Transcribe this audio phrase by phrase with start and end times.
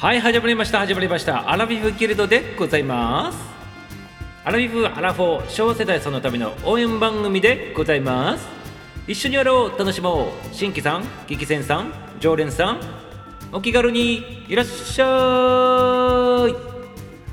[0.00, 1.50] はい始まりました始まりました。
[1.50, 3.38] アラビフギルドでございます。
[4.44, 8.48] アラビフアラフォー小世代さんのための応援番組でございます。
[9.06, 10.54] 一緒にやろう楽しもう。
[10.54, 12.80] 新規さん激戦さん常連さん。
[13.52, 15.04] お気軽にいらっしゃ
[16.48, 16.54] い。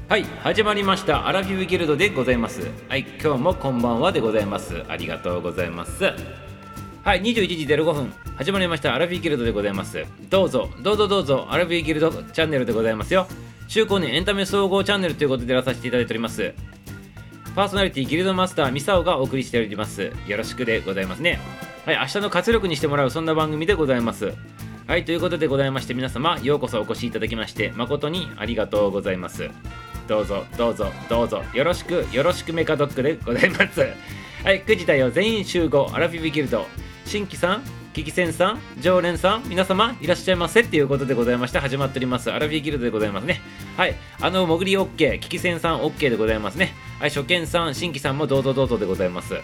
[0.10, 1.26] はい始まりました。
[1.26, 2.70] アラフィフギルドでございます。
[2.90, 4.84] はい今日もこんばんはでございます。
[4.90, 6.04] ありがとうございます。
[7.08, 8.14] はい21時05分。
[8.36, 10.04] 始まりましたアラフィーギルドでございます。
[10.30, 13.28] どうぞどうぞどうぞアラフィーギルドチャンネルでございますよ。
[13.70, 16.54] 中高年エンタメ総合チャンネルということでやらさせていただいております。
[17.56, 20.12] パーソナリティギルドマスターミサオがお送りしております。
[20.28, 21.40] よろしくでございますね。
[21.86, 24.34] はい明日の活力にしてもらうそんな番組でございます。
[24.86, 29.50] はいということでございまして皆様ようこそお越しいただきまして誠にありがとうございます。
[30.10, 31.42] どうぞどうぞどうぞ。
[31.54, 33.80] よろしくよろしくメカドックでございます。
[34.44, 36.68] はい9時だよ全員集合アラフィビギルド。
[37.08, 42.30] 新規さん激戦さん常連さん皆様いらっしゃいませっていうことでございまして始まっております。
[42.32, 43.42] アラビーギルドでございますね。
[43.78, 43.96] はい。
[44.20, 46.74] あの潜り OK 危機戦さん OK でございますね。
[47.00, 47.10] はい。
[47.10, 49.36] 初見さん新規さんもどうぞどうぞでございます。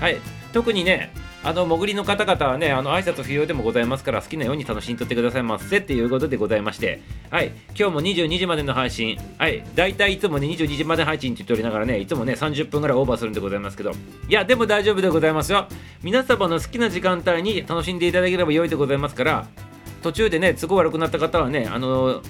[0.00, 0.16] はい。
[0.54, 7.52] 特にねあの潜りの方々はねあの挨拶不要でもございますから好きなように楽しんとってくださいませっていうことでございましてはい。
[7.68, 9.64] 今日も22時までの配信はい。
[9.74, 13.92] 大体いつもね22時まで配信って言っておりながらねいつもね30分ぐらいオーバーするんでございますけど。
[13.92, 15.66] いやでも大丈夫でございますよ。
[16.02, 19.46] 皆様の好きな時間帯に楽しんでいただければ良いでございますから
[20.02, 22.22] 途中でね都合悪くなった方はねあの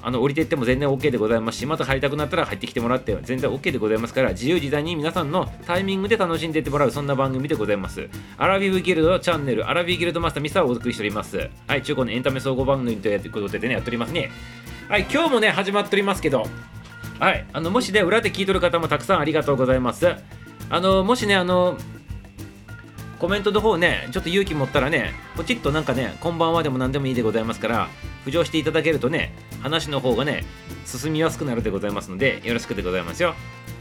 [0.00, 8.08] あの降りていっても全然 OK でございますしまた入りたくなったら入ってきてもらって全然 OK でございますから自由自在に皆さんのタイミングで楽しんでいってもらうそんな番組でございます。
[8.36, 11.50] アラビブギルドチャンネルアラビーギルドマスターミサをお送りしております。
[11.66, 14.30] はい中古のエンタメ総合番組ということでねやっておりますね。
[14.88, 16.46] はい今日もね始まっておりますけど
[17.18, 20.06] はいあのもしね裏で聞いとる方もたくさんありがとうございます。
[20.70, 21.76] あのもしねあの
[23.18, 27.88] コメントの方ね、ちょっと勇気持ったらね、ポチッとなんかね、こんばんはでも何でもいいでございますから、
[28.24, 30.44] 浮上していただけるとね、話の方がね、
[30.86, 33.34] 進みやすくなるでございますので、よろしくでございますよ。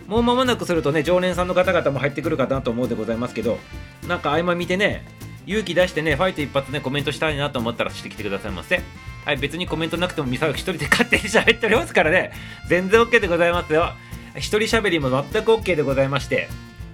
[0.07, 3.59] もう間もなくするとね、常連さんの方々も入ってくるかなと思うでございますけど、
[4.07, 5.05] なんか合間見てね、
[5.45, 8.81] 勇気出してね、ファイト一発ね、コメントしたいなと思ったらしてきてくださいませ。
[9.23, 12.31] はい、別にコメントなくてもミサイ一人で勝手に喋っておりますからね、
[12.67, 13.91] 全然 OK でございますよ。
[14.35, 16.49] 一人喋りも全く OK でございまして、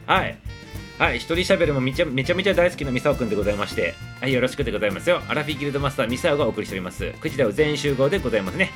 [0.08, 0.38] はい。
[1.04, 5.22] はい、一人喋るもめちゃめちゃめちゃ大好きなミサオくんでございまして、はい、よろしくでございますよ。
[5.28, 7.04] アラフィギルドマスターミサオがお送りしております。
[7.04, 8.72] 9時台を全集合でございますね。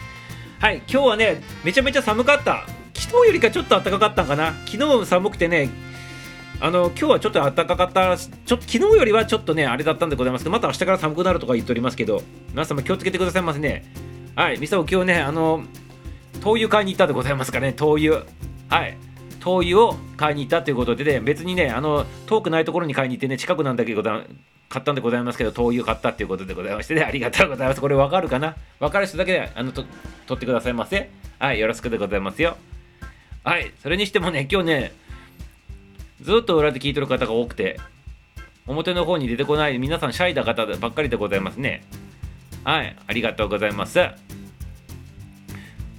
[0.59, 2.65] はい、今日はね、めちゃめちゃ寒かった。
[2.93, 4.53] 昨日よりかちょっと暖かかったんかな。
[4.65, 5.69] 昨日寒くてね、
[6.59, 13.85] あの今日はちょっと暖かかった、ちょっと昨日よりはちょっとね、あれだったんでございますけど、また明日から寒くなるとか言っておりますけど、皆様気をつけてくださいますね。
[14.35, 15.63] はい、ミサオ今日ね、あの、
[16.41, 18.23] 灯油買いに行ったでございますかね、灯油。
[18.67, 18.97] はい。
[19.47, 27.79] 灯油を買いに行ったということで、ね、別にね、あの、遠くないところに買いに行ってね、近くなんだけど、買ったんでございますけど、灯油買ったということでございましてね、ありがとうございます。
[27.79, 28.57] これわかるかな？
[28.81, 29.85] わかる人だけで、あの、と、
[30.25, 31.09] 取ってくださいませ？
[31.39, 32.57] はい、よろしくでございますよ。
[33.45, 34.91] はい、それにしてもね、今日ね、
[36.19, 37.79] ずっと裏で聞いてる方が多くて、
[38.65, 41.85] 表の方に出てこない、皆さんシャイな方ばっかりでございますね。
[42.65, 43.99] はい、ありがとうございます。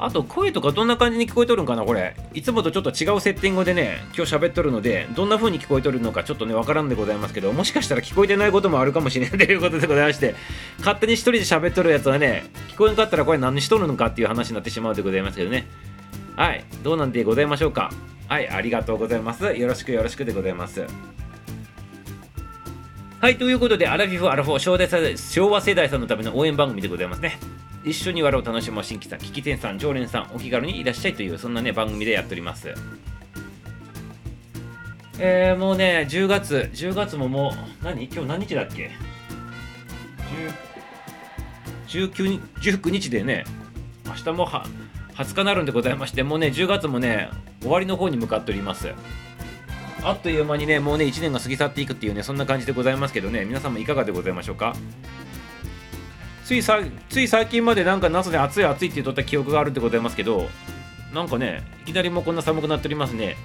[0.00, 2.14] あと声とかどんな感じに聞こえとるんかなこれ。
[2.32, 10.36] いつもとちょっと違うセッティングでね今日喋っとるのでどんな風に聞こえとるのかちょっとねわからんでございますけどもしかしたら聞こえてないこともあるかもしれないということでございまして
[10.78, 15.66] 勝手に一人で喋っとるやつはね聞こえんかったらこれ何しとるのかっていう話になってしまうでございますけどね。
[16.36, 17.90] はいどうなんでございましょうか。
[18.28, 19.44] はいありがとうございます。
[19.54, 20.86] よろしくよろしくでございます。
[23.20, 24.58] はいということでアラフィフアラフォー
[25.16, 27.38] 昭和世代さんのための応援番組でございますね。
[27.88, 32.74] 一緒に笑う楽しもう新規さん、聞き店さん、常連さん、お気軽にいらっしゃいという、そんなね、番組でやっております。
[35.18, 38.04] えー、もうね、10月、10月ももう、何？
[38.04, 38.90] 今日何日だっけ
[41.88, 43.44] ?19 19日でね、
[44.06, 44.66] 明日もは
[45.14, 47.30] 20日になるんでございまして、もうね、10月もね、
[47.62, 48.92] 終わりの方に向かっております。
[50.04, 54.74] あっという間にね、もうね、1年が過ぎ去っていくっていうね、そんな感じでございますけどね、皆さんもいかがでございましょうか？
[56.48, 56.80] ついさ
[57.10, 60.48] つい最近までなんか那須で暑い暑いって言った記憶があるってございますけど
[61.12, 63.36] なんかねいきなりもうこんな寒くなっておりますね。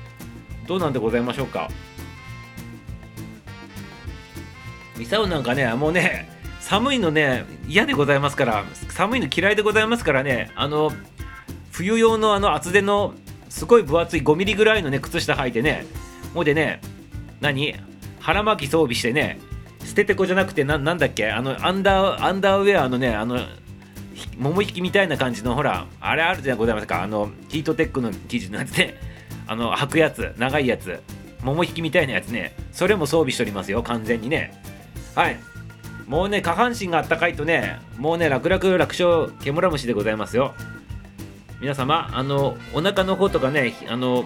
[0.69, 1.69] どうなんでございましょうか？
[4.97, 6.29] ミサオなんかねもうね
[6.61, 10.89] 寒いのね嫌でございますから寒いの嫌いでございますからねあの
[11.71, 13.13] 冬用のあの厚手の
[13.49, 15.85] すごい分厚い5ミリぐらいのね靴下履いてね
[16.33, 16.79] もうでね
[17.41, 17.75] 何？
[18.21, 19.39] 腹巻き装備してね
[19.85, 21.29] 捨ててこじゃなくてななんだっけ？
[21.31, 23.39] あのアンダーアンダーウェアのねあの
[24.37, 27.03] 桃引きみたいな感じのほらあれあるじゃございますか？
[27.03, 28.97] あのヒートテックの生地のやつで
[29.47, 31.01] あの履くやつ長いやつ。
[31.43, 32.55] 桃引きみたいなやつね。
[32.71, 34.53] それも装備しておりますよ完全にね。
[35.13, 35.37] はい。
[36.07, 40.53] もうね下半身があったかいとねもうね楽々楽勝ケムラムシでございますよ。
[41.59, 44.25] 皆様あのお腹の方とかねあの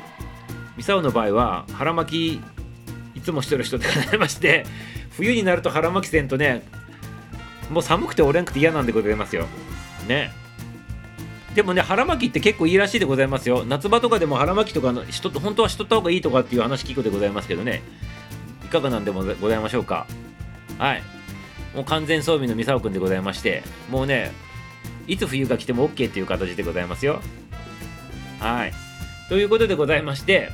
[0.75, 2.41] ミサオの場合は腹巻き
[3.27, 4.65] つもしてる人でございまして
[5.11, 6.63] 冬になると腹巻きせんとね
[7.69, 9.45] もう寒くておれんくて嫌なんでございますよ。
[10.07, 10.31] ね。
[11.53, 13.65] でもね腹巻きって結構いいらしいでございますよ。
[13.65, 17.81] 夏場とかでも腹巻きとかの人と本当はしとった方がいいとかっていう話聞くでございますけどね。
[18.63, 20.07] いかがなんでもございましょうか。
[20.77, 21.03] はい。
[21.75, 24.31] もう完全装備のミサオくんでございましてもうね
[25.07, 27.19] いつ冬が来ても OK っていう形でございますよ。
[28.39, 28.71] はい。
[29.27, 30.49] ということでございまして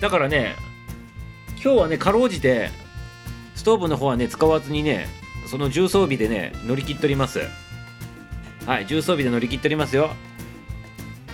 [0.00, 0.56] だからね
[1.62, 2.70] 今日はねかろうじて
[3.54, 5.08] ストーブの方はね使わずにね
[5.46, 7.40] その重装備でね乗り切っております。
[8.66, 10.10] はい重装備で乗り切っておりますよ。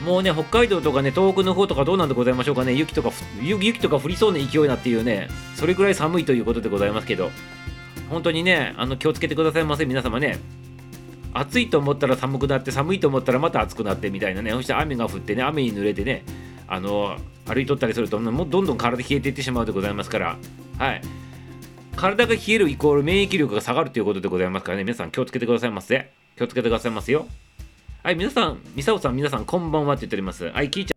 [0.04, 2.72] もうね北海道とかね東北の方とかどうなんでございましょうかね。
[2.72, 3.10] 雪とか
[3.42, 5.28] 雪とか降りそうな勢いなっていうね。
[5.56, 7.30] それぐらい寒いということでございますけど。
[8.10, 10.38] 本当にねあの気をつけてくださいませ皆様ね。
[11.32, 14.52] 暑いと思ったら寒くなって寒いと思ったらまた暑くなってみたいなね。
[14.52, 16.24] そして雨が降ってね雨に濡れてね。
[16.66, 17.16] あの
[17.46, 20.38] 歩いとったりするともうどんどん体冷えていってしまうでございますから。
[20.78, 21.02] はい。
[21.96, 24.84] 体が冷えるイコール免疫力が下がるということでございますからね。
[24.84, 26.10] 皆さん気をつけてくださいませ。
[26.36, 27.26] 気をつけてくださいますよ。
[28.02, 30.46] はい皆さんミサオさん皆さんこんばんはって言っております。
[30.46, 30.92] はいキーち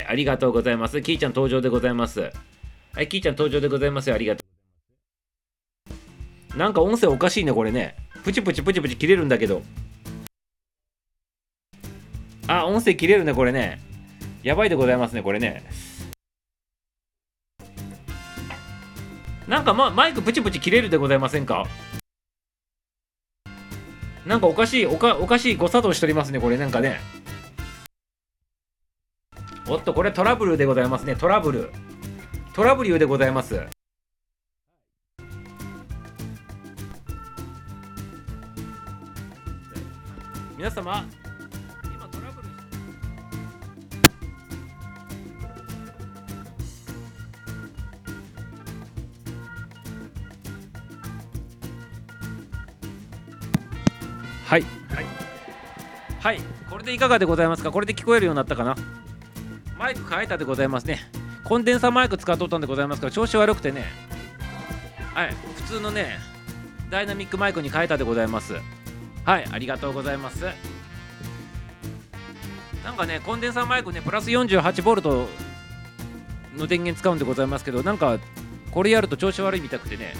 [0.00, 0.10] ゃん。
[0.10, 1.00] ありがとうございます。
[1.02, 2.32] キーちゃん登場でございます。
[2.92, 4.44] はいキーちゃん登場でございますありがと
[6.54, 6.56] う。
[6.56, 7.96] なんか音声おかしいねこれね。
[8.24, 9.62] プチプチプチプチ切れるんだけど。
[12.46, 13.80] あ音声切れるねこれね。
[14.46, 15.64] やばいでございますねこれね。
[19.48, 21.66] なんか、ま、マイクプチプチ切れるでございませんか？
[24.24, 27.00] なんかおかしいおかおかしい誤作動しておりますねこれなんかね。
[29.68, 31.72] おっとこれトラブルでございますねトラブル。
[32.54, 33.66] トラブルでございます。
[40.56, 41.04] 皆様
[54.46, 54.64] はい。
[56.20, 56.40] はい。
[56.70, 57.70] これでいかがでございますか？
[57.70, 58.76] これで聞こえるようになったかな？
[59.78, 61.00] マイク変えたでございますね。
[61.44, 63.84] コンデンサーマイク使っとったんでございますから調子悪くてね。
[65.14, 65.34] はい。
[65.56, 66.18] 普通のね
[66.90, 68.54] ダイナミックマイクに変えたでございます。
[69.24, 69.44] はい。
[69.50, 70.44] ありがとうございます。
[72.84, 75.26] なんかねコンデンサーマイクねプラス 48V
[76.56, 78.18] の電源使うんでございますけどなんか
[78.70, 80.14] これやると調子悪いみたくてね。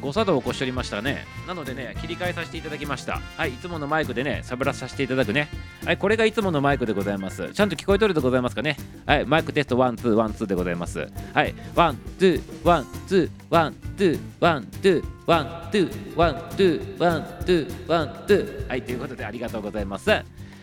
[0.00, 1.24] 誤作動を起こしておりましたね。
[1.46, 3.20] なのでね切り替えさせていただきました。
[3.36, 5.48] はいいつものマイクでねサブらさせていただくね。
[5.84, 7.52] はいこれがいつものマイクでございます。
[7.52, 8.76] ちゃんと聞こえとるでございますかね。
[9.06, 11.08] はいマイクテスト one two one two でございます。
[11.34, 18.24] はい one two one two one two one two one two one two one two one
[18.26, 18.68] two。
[18.68, 20.10] はいということでありがとうございます。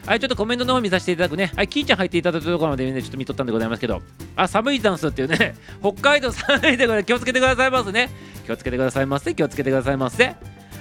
[0.08, 1.52] はい、ちょっとコメントの方見させていただくね。
[1.54, 4.02] はい、キーちゃん入っていただいたところまでね、ちょっと見とったんでございますけど、
[4.38, 8.10] あ、寒いダンスっていうね、 北海道寒いでこれ気をつけてくださいますね。
[8.46, 9.36] 気をつけてくださいませ。
[9.36, 10.34] 気をつけてくださいませ。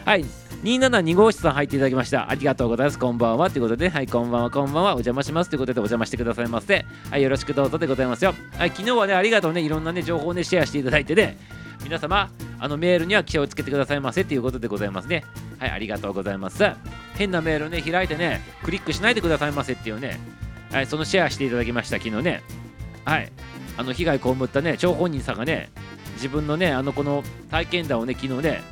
[0.05, 0.25] はい、
[0.63, 2.31] 272号室さん入っていただきました。
[2.31, 3.01] ありがとうございます。
[3.01, 3.51] こんばんは。
[3.51, 4.91] ということで、はい、こんばんは、こんばんは。
[4.91, 5.51] お邪魔します。
[5.51, 6.85] ということで、お邪魔してくださいませ。
[7.11, 8.33] はい、よろしくどうぞでございますよ。
[8.57, 11.37] はい、昨日はね、ありがとうね、いろんなね、情報をね、シェアしていただいてね、
[11.85, 15.25] 皆様、あのメールには気をつけてくださいませということでございますね。
[15.59, 16.65] はい、ありがとうございます。
[17.15, 20.19] 変なメールね、開いてね、クリックしないでくださいませっていうね、
[20.73, 22.43] はい、そのシェアしていただきました、昨日ね。
[23.05, 23.31] はい、
[23.77, 25.71] あの被害被ったね、張本人さんがね、
[26.15, 28.63] 自分のね、あのこの体験談をね、昨日ね、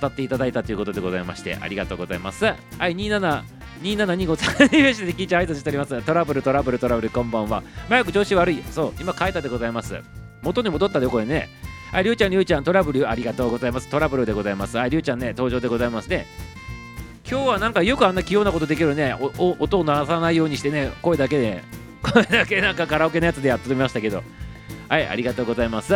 [0.00, 2.44] 語っていただいたということでございまして、ありがとうございます。
[2.44, 2.54] は
[2.88, 6.02] い、27 2725さんにで聞いちゃ挨拶しております。
[6.02, 7.62] トラブル、トラブル、トラブル、こんばんは。
[7.88, 8.62] マイク調子悪い。
[8.72, 10.00] そう、今変えたでございます。
[10.42, 11.48] 元に戻ったで、これね。
[11.90, 13.88] はい、りゅうちゃん、りゅうちゃん、トラブルありがとうございます。
[13.88, 14.78] トラブルでございます。
[14.78, 16.26] あ、りゅうちゃんね、登場でございますね。
[17.28, 21.62] 今日はなんかよくあんな器用なことできるね、音を鳴らさないようにしてね、声だけで、
[22.02, 24.22] 声だけなんかカラオケのやつでやってみましたけど。
[24.88, 25.94] はい、ありがとうございます。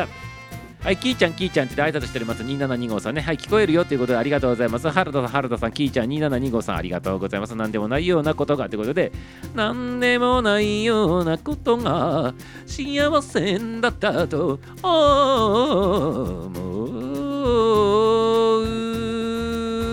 [0.82, 2.42] はい、キーちゃん、キーちゃんって挨拶しております。
[2.42, 3.20] 2725さんね。
[3.20, 4.90] はい、聞こえるよということでありがとうございます。
[4.90, 7.54] 原田さん、原田さん、キーちゃん、2725さん、ありがとうございます。
[7.54, 9.12] なんでもないようなことがということで、
[9.54, 12.34] なんでもないようなことが
[12.66, 14.98] 幸せだったと思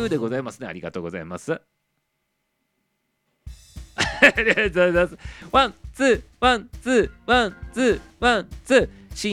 [0.06, 0.66] うでございますね。
[0.66, 1.54] ありがとうございます。
[1.54, 1.62] あ
[4.38, 5.18] りがとうございます。
[5.52, 8.99] one, two, one, two, one, two, one, two。
[9.22, 9.28] 幸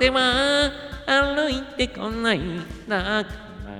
[0.00, 0.72] せは
[1.06, 2.40] 歩いてこない。
[2.88, 3.24] な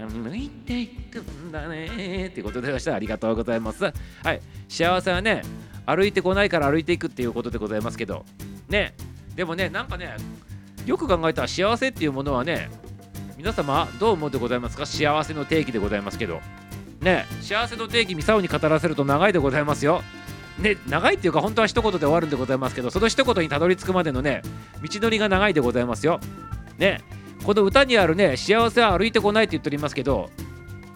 [0.08, 2.28] 歩いていくんだね。
[2.28, 2.94] ってことでました。
[2.94, 3.82] ありがとうございます。
[3.82, 3.92] は
[4.34, 4.40] い。
[4.68, 5.42] 幸せはね
[5.84, 8.24] 歩いてこないから歩いていくっていうことでございますけど。
[8.68, 8.94] ね。
[9.34, 10.14] でもねなんかね
[10.86, 12.70] よく考えたら幸せっていうものはね
[13.36, 14.86] 皆様どう思うでございますか？
[14.86, 16.40] 幸せの定義でございますけど。
[17.00, 17.26] ね。
[17.40, 20.04] 幸せの定義ミサオに語らせると長いでございますよ。
[20.60, 20.76] ね。
[20.86, 24.42] 長いっていうか本当は一言で終わるんでございますけどその一言にたどり着くまでのね
[24.82, 26.20] 道のりが長いでございますよ。
[26.78, 27.00] ね。
[27.44, 30.30] この歌にあるね幸せは歩いてこないって言っておりますけど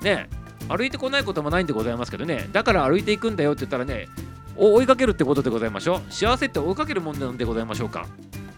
[0.02, 0.28] ね。
[0.68, 2.48] 歩いてこないこともないんでございますけどね。
[2.52, 4.08] だから歩いていくんだよって言ったらね
[4.56, 6.12] 追いかけるってことでございましょう。
[6.12, 8.06] 幸せって追いかけるもんなんでございましょうか。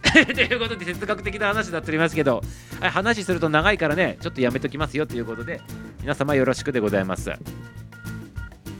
[0.12, 2.42] ということで哲学的な話になっておりますけど、
[2.80, 5.60] 話すると長いからねちょっとやめときますよということで
[6.00, 7.32] 皆様よろしくでございます。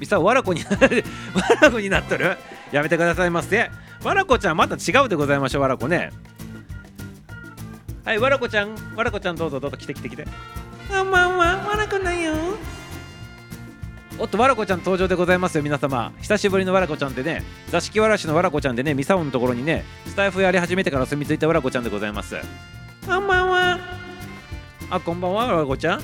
[0.00, 0.71] ミサわらこに わ
[1.61, 2.37] らこになっとる？
[2.73, 3.71] やめてくださいませ。
[4.05, 6.11] わらこちゃんまた違うでございましょうわらこね。
[8.09, 8.75] はいわらこちゃん。
[8.97, 10.27] わらこちゃんどうぞどうぞ来て来て来て。
[10.88, 12.33] こんばんはわらこだよ。
[14.19, 16.11] おっとわらこちゃん登場でございますよ皆様。
[16.23, 17.45] 久しぶりのわらこちゃんでね。
[17.69, 22.37] 座敷わらしのわらこちゃんでねミサオのところにねスタイフやり始めてから住み着いたわらこちゃんでございます。
[23.07, 23.79] こんばんは
[24.88, 26.00] あこんばんはわらこちゃん。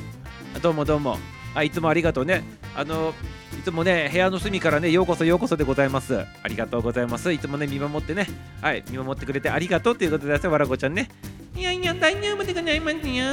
[0.61, 1.17] どうもどうも。
[1.55, 2.45] あいつもありがとうね。
[2.77, 3.15] あの
[3.59, 6.19] いつもね部屋の隅からねようこそようこそでございます。
[6.43, 7.33] ありがとうございます。
[7.33, 8.27] いつもね見守ってね。
[8.61, 11.09] はい見守ってくれてありがとうということですわらこちゃんね。
[11.57, 13.25] いやいや大丈夫でございますよ。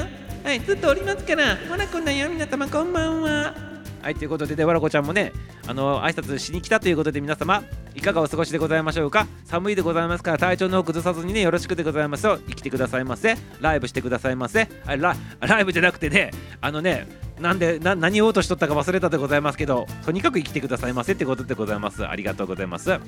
[0.44, 3.54] はいずっとおりますからわらこだよ皆様こんばんは。
[4.02, 5.32] はいということででわらこちゃんもね
[5.68, 9.28] あの挨拶しに来たということで皆様いかがお過ごしでございましょうか？
[9.46, 12.40] 寒いでございますから体調のを崩さずにねよろしくでございますよ。
[12.48, 13.38] 生きてくださいませ。
[13.60, 14.68] ライブしてくださいませ。
[14.86, 16.32] あラライブじゃなくてね
[16.62, 17.08] あのね
[17.40, 22.08] なんでな何を言おうとしとったか忘れたでございますけどとにかく生きてくださいませってことでございます。
[22.08, 23.00] ありがとうございます。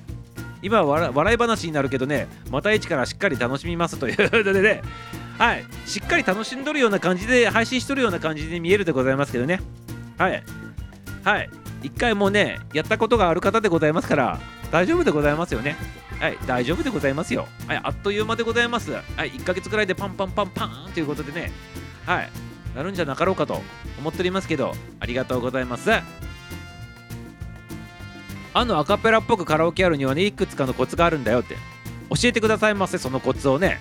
[0.61, 4.81] 今は笑い話になるけどねまた一からしっかり楽しみますということでね。
[5.39, 9.59] はいしっかり楽しんどるような感じで配信しとるような感じで見えるでございますけどね。
[10.17, 10.43] はい。
[11.23, 11.49] はい。
[11.81, 14.39] 一回もうねやったことがある方でございますから
[14.71, 15.75] 大丈夫でございますよね。
[16.19, 16.37] はい。
[16.45, 17.47] 大丈夫でございますよ。
[17.67, 17.81] はい。
[17.83, 18.91] あっという間でございます。
[18.91, 19.31] はい。
[19.31, 21.51] 1ヶ月くらいでパンパンパンパンということでね。
[22.05, 22.29] はい。
[22.75, 23.61] なるんじゃなかろうかと
[23.99, 25.91] 思っておりますけどありがとうございます。
[28.55, 31.55] あのアカペラっぽくカラオケあるにはねいくつかのコツがあるんだよって。
[32.09, 33.79] 教えてくださいませそのコツをね。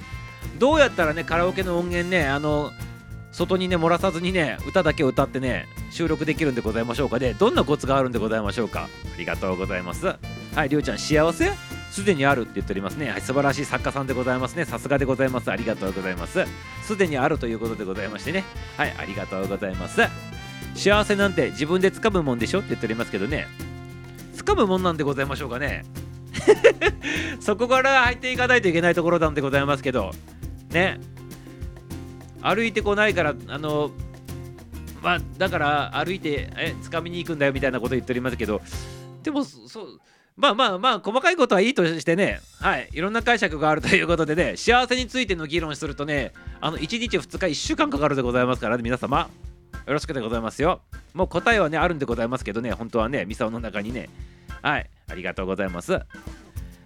[0.59, 2.71] どうやったらねカラオケの音源ねあの
[3.33, 8.89] 外にね漏らさずにね歌だけを歌ってね収録できるんでございましょうかでどんなコツがあるんでございましょうか。
[9.15, 10.07] ありがとうございます。
[10.07, 11.51] はいりょうちゃん幸せ？
[11.91, 13.11] すでにあるって言っておりますね。
[13.11, 14.65] はい素晴らしい作家さんでございますね。
[14.65, 15.51] さすがでございます。
[15.51, 16.45] ありがとうございます。
[16.83, 18.45] すでにあるということでございましてね。
[18.77, 20.01] はいありがとうございます。
[20.75, 23.47] 幸せなんて自分で掴むもんでしょって言っておりますけどね。
[24.37, 25.85] 掴むもんなんでございましょうかね。
[27.41, 30.13] そこから入っていかないといけないところなんでございますけど。
[30.71, 30.99] ね。
[32.43, 33.91] 歩いてこないからあの
[35.03, 38.61] まあだから歩いてえ掴みに行くんだよみたいなこと言っておりますけど
[39.23, 40.01] でもそう
[40.37, 49.29] まあまあまあ細かいことはいいとしてねはいいろんな解釈があるということでね幸せについての議論するとねあの1日2日1週間かかるでございますからね皆様。
[49.87, 50.81] よろしくでございますよ。
[51.13, 54.09] もう答えはねあるんでございますけどね本当はねミサオの中にね。
[54.63, 56.01] はいありがとうございます。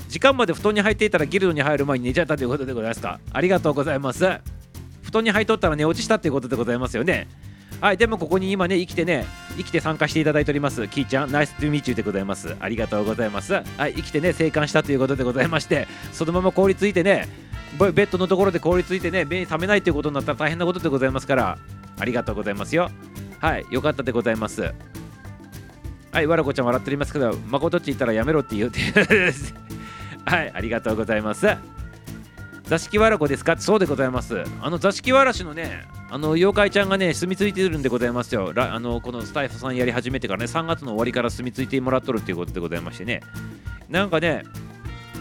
[0.08, 3.20] 時間まで布団に入っていたらギルドに入る前に寝ちゃったということでございますか。
[3.32, 4.55] ありがとうございます。
[5.06, 7.28] 布団に入っとったら寝落ちしたっていうことでございますよね。
[7.80, 9.24] はいでもここに今ね生きてね
[9.56, 10.88] 生きて参加していただいております。
[10.88, 12.56] キーちゃんナイストゥミーチューでございます。
[12.58, 13.54] ありがとうございます。
[13.54, 17.28] はい生きてね生還したということでございましてそのまま凍りついてね
[17.78, 21.58] ベッドのところで凍りついてね目に覚めないということになったら大変なことでございますから
[22.00, 22.90] ありがとうございますよ。
[23.38, 24.74] はいよかったでございます。
[26.10, 28.80] はいわらこちゃん笑っておりますけど誠っち言ったらやめろって言うて
[30.24, 31.75] はいありがとうございます。
[32.66, 33.56] 座敷わらこですか？
[33.56, 34.42] そうでございます。
[34.60, 38.52] あの座敷わらしのねあの妖怪ちゃんがね住み着いてるんでございますよ。
[38.56, 43.20] あのこのスタイフさんやり始めてからね3月の終わりから住み着いてもらっとるっていうことでございましてね。
[43.88, 44.42] なんかね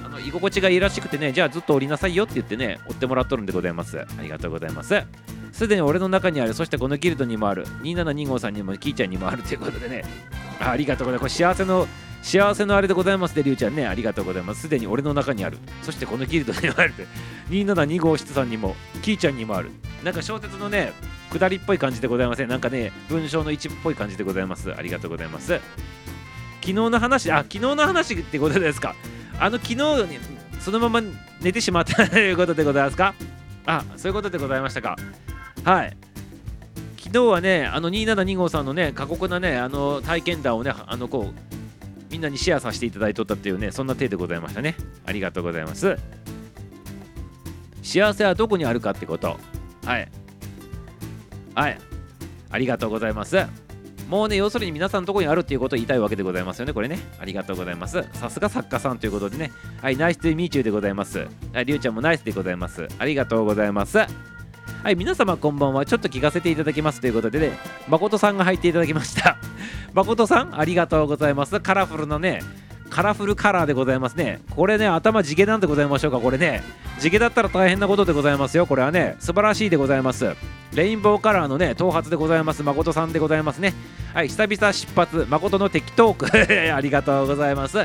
[0.03, 3.99] あの居心地がいいらしくてねじゃあずっと降りなさいよって言ってね追ってもらっとるんでございます。
[3.99, 5.03] ありがとうございます。
[5.51, 10.03] すでに俺の中にあるそしてこのギルドにもある272号さんにもキーちゃんにもあるということでね。
[10.59, 11.37] ありがとうございます。
[11.37, 11.87] これ幸せの
[12.25, 13.86] 幸せのあれでございますで、りゅうちゃんね。
[13.86, 14.62] ありがとうございます。
[14.62, 15.60] すでに俺の中にある。
[15.84, 16.94] そしてこのギルドにもある。
[17.51, 19.70] 272号室さんにも、キーちゃんにもある。
[20.03, 20.91] なんか小説のね、
[21.32, 22.48] 下りっぽい感じでございません。
[22.48, 24.74] なんかね、文章の一部っぽい感じでございます。
[24.74, 25.53] ありがとうございます。
[26.62, 28.96] 昨日の話、あ、昨日の話ってことですか。
[29.39, 30.17] あの、昨日に
[30.60, 31.01] そのまま
[31.41, 33.13] 寝てしまったということでございますか。
[33.67, 34.96] あ、そういうことでございましたか。
[35.63, 35.96] はい。
[36.98, 41.64] 昨日はね、あの272号さんのね、過酷なね、あの体験談をね、あのこう、
[42.09, 44.75] みんなにシェアさせていただいとったっていうねそんな手でございましたね。
[45.05, 45.97] ありがとうございます。
[47.81, 49.38] 幸せはどこにあるかってこと。
[49.85, 50.09] はい。
[51.53, 51.77] はい。
[52.50, 53.38] ありがとうございます。
[54.09, 57.00] もうね要するに皆さんのとこにあるっていうことを言いたいわけでございますよねこれね。
[57.19, 58.03] ありがとうございます。
[58.13, 59.51] さすが作家さんということでね。
[59.81, 61.27] はいナイストゥミーチューでございます。
[61.53, 62.88] はいりゅうちゃんもナイスでございます。
[63.00, 63.97] ありがとうございます。
[64.84, 65.86] はい皆様こんばんは。
[65.86, 67.57] ちょっと聞かせていただきますということでね
[67.88, 69.38] 誠さんが入っていただきました。
[69.93, 71.60] 誠さんありがとうございます。
[71.60, 72.41] カラフルなね
[72.89, 74.41] カラフルカラーでございますね。
[74.55, 76.63] これね頭地毛なんでございましょうかこれね。
[77.00, 78.65] 地毛だったら大変なことでございますよ。
[78.65, 80.36] これはね素晴らしいでございます。
[80.74, 82.63] レインボーカラーのね頭髪でございます。
[82.63, 83.74] 誠さんでございますね。
[84.13, 85.25] はい久々出発。
[85.29, 86.72] 誠の敵トーク。
[86.74, 87.77] ありがとうございます。
[87.77, 87.84] は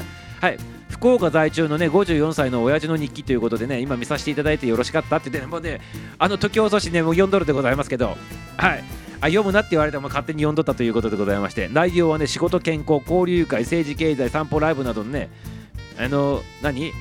[0.49, 5.81] い福岡在中のね54歳の親父の日記ということでね今見させていただいてよろしかったって言って、ね、もうね
[6.19, 8.19] あの時遅しねもう読んどるでございますけど
[8.59, 8.85] はい。
[9.23, 15.31] あ読むなって言われても勝手に読んどったということでございまして内容はね仕事健康交流会政治経済散歩ライブなどのね
[15.99, 16.93] あの何？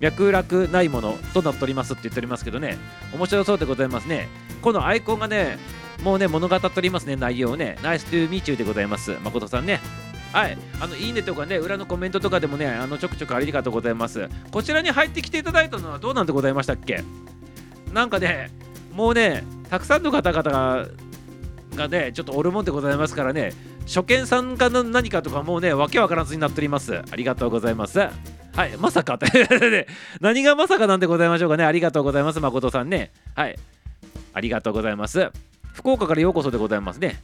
[0.00, 2.78] 脈絡ないものとなっておりますって言っておりますけどね
[3.14, 4.28] 面白そうでございますね。
[4.62, 5.58] このアイコンがね
[6.02, 7.76] もうね物語っておりますね内容をね。
[7.82, 9.12] ナイストゥーミーチューでございます。
[9.22, 9.80] 誠さんね。
[10.32, 14.28] はい、あのいいねとかね、裏のコメントとかでもね、あのちょくちょくありがとうございます。
[14.50, 17.04] こちらに入ってきていただいたのはどうなんでございましたっけ？
[17.92, 18.50] なんかね、
[18.92, 20.88] もうね、たくさんの方々が
[21.76, 23.52] がね、ちょっとおるもんでございますからね、
[23.86, 27.02] 初見参加の何かとかもうね、わけわからずになっております。
[27.10, 27.98] ありがとうございます。
[27.98, 28.10] は
[28.66, 29.18] い、まさか
[30.20, 31.64] 何がまさかなんでございましょうかね。
[31.64, 33.12] ありがとうございます、誠さんね。
[33.34, 33.58] はい、
[34.34, 35.30] ありがとうございます。
[35.72, 37.22] 福岡からようこそでございますね。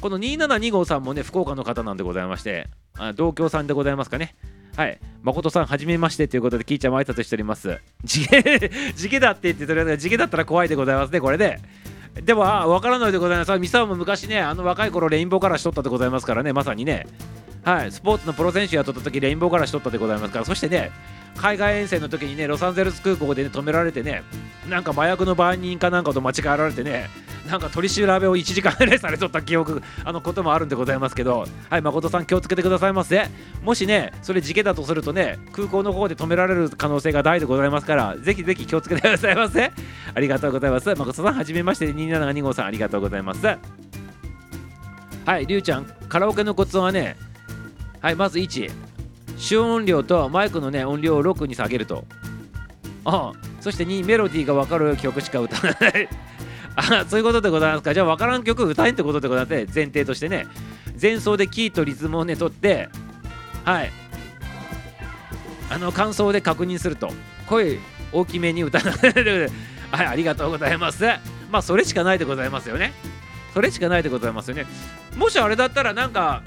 [0.00, 4.36] この272号さんもね、福岡の方なんでございまして、あ同郷さんでございますかね。
[4.76, 5.00] はい。
[5.22, 7.80] 誠さん、はじめましてということで、キーちゃんも挨拶しております。
[8.04, 8.42] 地毛、
[8.94, 11.58] 地毛だって言って、とりあえず地毛だったら怖いでございますね、これで。
[12.22, 13.58] でも、あわからないでございます。
[13.58, 17.06] ミサオも昔ね、あの若い頃、レインボーカラーしとったでございますからね、まさにね。
[17.64, 17.92] はい。
[17.92, 20.90] スポーツのプロ選手やっとった時、レインボーカラしとったでございますから、そしてね、
[21.36, 24.22] 海外遠征の時にね、ロサンゼルス空港で、ね、止められてね、
[24.68, 27.08] なんか麻薬の売人かなんかと間違えられてね、
[27.48, 33.28] なんか取り調べを1時間ぐらいされとった記憶、あのこともあるんでございますけど、はい、誠さん気をつけてくださいませ。
[33.62, 39.72] もしね、それ事件だとするとね、空港の方で止められる可能性が大でございますから、ぜひぜひ気をつけてくださいませ。
[40.14, 40.88] ありがとうございます。
[40.88, 43.46] 誠さん、はじめまして、272号さん、ありがとうございます。
[45.24, 47.16] はい、りゅうちゃん、カラオケのコツはね、
[48.00, 48.70] はい、まず1、
[49.36, 52.04] 主音量とマイクのね、音量を6に下げると。
[53.04, 56.08] あそして2、メロディーが分かる曲しか歌わない。
[56.76, 57.92] あそういうことでございますか。
[57.92, 59.66] じゃあ分からん曲歌えんってことでございますね。
[59.74, 60.46] 前提としてね。
[61.00, 62.88] 前奏でキーとリズムをね、取って、
[63.64, 63.90] はい。
[65.70, 67.10] あの、感想で確認すると。
[67.46, 67.78] 声
[68.12, 68.94] 大きめに歌わない。
[69.90, 71.04] はい、ありがとうございます。
[71.50, 72.92] まあ、それしかないでございますよね。
[73.54, 74.66] それしかないでございますよね。
[75.16, 76.42] もしあれだったら、なんか、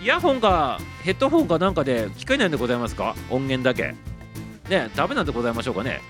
[0.00, 3.16] イヤホンかヘッドホンかなんかで聞こえないんでございますか？
[3.30, 3.94] 音源だけ。
[4.68, 6.00] ね、ダメなんでございましょうかね？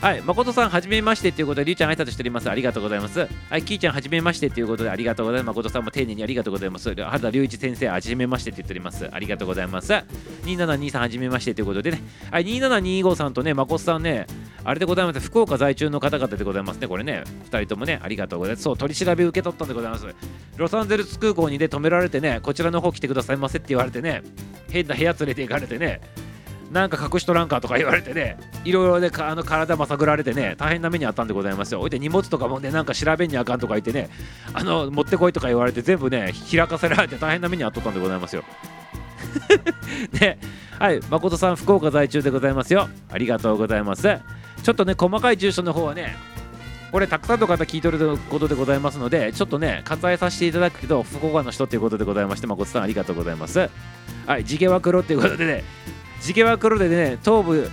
[0.00, 2.48] はい、誠さん、はじめましてということで、りゅうちゃん、挨拶しております。
[2.48, 3.26] ありがとうございます。
[3.50, 5.56] はい、きーちゃん、はじめましてということで、ありがとうございます。
[5.56, 6.94] 誠さんも丁寧にありがとうございます。
[6.94, 9.10] 原田隆一先生、はじめましてって言っております。
[9.12, 9.92] ありがとうございます。
[10.44, 14.28] 2723、はじめましてということでね、はい、2725さんとね、誠さんね、
[14.62, 15.18] あれでございます。
[15.18, 18.62] 福岡在中の方々でございますね、これね、2人ともね、ありがとうございます。
[18.62, 20.06] そう、取り調べ受け取ったんでございます。
[20.56, 24.22] ロサンゼルス空港にね、止められてね、こちらの方来てくださいませって言われてね、
[24.70, 26.00] 変な部屋連れて行かれてね、
[26.70, 31.80] なんか隠しとらんかとか言われてね、いろいろでかあの体まさぐられてね、大変な目にあったんでございますよ。
[31.80, 34.10] おいで荷物とかもね、なんか調べにあかんとか言ってね、
[34.52, 38.44] あの持ってこいとか言われて、全部ね、開かせられて大変な目にあっとったんでございますよ。
[40.20, 40.38] ね、
[40.78, 42.88] はい、誠さん、福岡在中でございますよ。
[43.10, 44.02] ありがとうございます。
[44.62, 46.16] ちょっとね、細かい住所の方はね、
[46.90, 53.68] これたくさんの方聞いてることでございますので、ちょっとね、割愛させていただくけど、福岡の人ということでございまして、誠さんありがとうございます。
[54.26, 55.64] はい、地毛は黒っていうことでね、
[56.20, 57.70] 地毛は黒でね、頭部、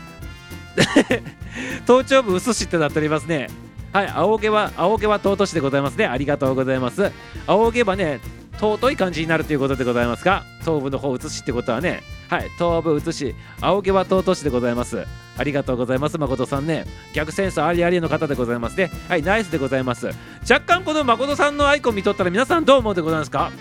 [1.86, 3.50] 頭頂部薄しってなっておりますね。
[3.94, 6.06] はい、青毛は、青毛は尊しでございますね。
[6.06, 7.12] ありがとうございます。
[7.48, 8.20] 青毛はね、
[8.58, 15.06] 尊い感じになるということでございますが、頭部の方移しってことはね、はい、頭部移し、青毛は尊しでございます。
[15.38, 16.86] ありがとうございます、誠さんね。
[17.14, 18.90] 逆センスありありの方でございますね。
[19.08, 20.08] はい、ナイスでございます。
[20.50, 23.52] 若干この誠さんのアイコン見とったら皆さんどう思うでございますか？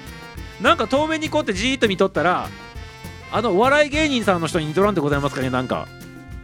[0.60, 2.48] なんか遠目にこうってじーっと見とったら、
[3.34, 5.88] あのお笑い芸人さんの人に似とらんでございますかね、なんか。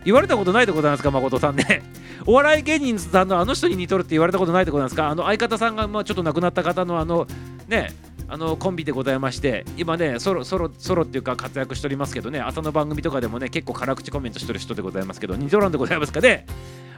[0.05, 1.83] 言われたことないでございますか、誠さんね。
[2.27, 5.09] お笑い芸人さんのあの人に似とるって言われたことないでございますか？
[5.09, 7.29] あの相方さんがまあちょっと亡くなった方のあの
[7.69, 7.93] ね、
[8.27, 16.45] あのコンビでございまして、今ね、ソロソロソロっていうか活躍しておりますけどね、朝の番組とかでもね、結構辛口コメントしてる人でございますけど、似とらんでございますかね？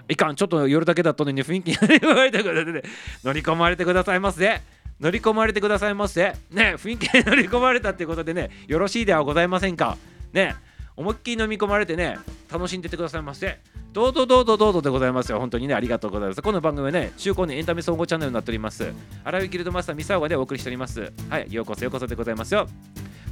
[0.08, 2.82] いかん、ちょっと夜だけだったのに雰囲気に言われてくださいね。
[3.22, 4.62] 乗り込まれてくださいませ。
[5.02, 6.32] 乗り込まれてくださいませ。
[6.52, 9.98] ね、雰囲気に乗り込まれたっていうことでね、よろしいではございませんか。
[10.32, 10.54] ね、
[10.96, 13.58] 思いっきり飲み込まれてね、楽しんでてくださいませ。
[13.92, 15.40] どうぞどうぞどうぞでございますよ。
[15.40, 16.40] 本当にね、ありがとうございます。
[16.40, 18.92] この番組はね、中高年エンタメ総合チャンネルになっております。
[19.24, 21.12] 荒井ギルドマスターミサオがね、お送りしております。
[21.28, 22.68] はい、ようこそようこそでございますよ。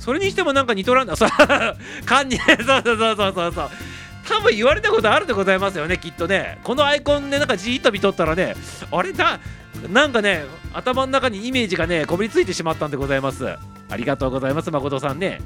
[0.01, 1.15] それにしてもなんか似とらんだ。
[1.15, 1.29] そう、
[2.05, 3.71] 勘に、そうそうそうそうそうそう。
[4.29, 6.59] 多分言われたことあるでございますよね、きっとね。
[6.65, 8.57] このアイコンでなんかじーっと見とったらね、
[8.91, 9.39] あれだ、
[9.89, 13.47] なんかね頭の中にイメージがねこびりついてしまったんでございます。
[13.49, 15.41] ありがとうございます誠さんね。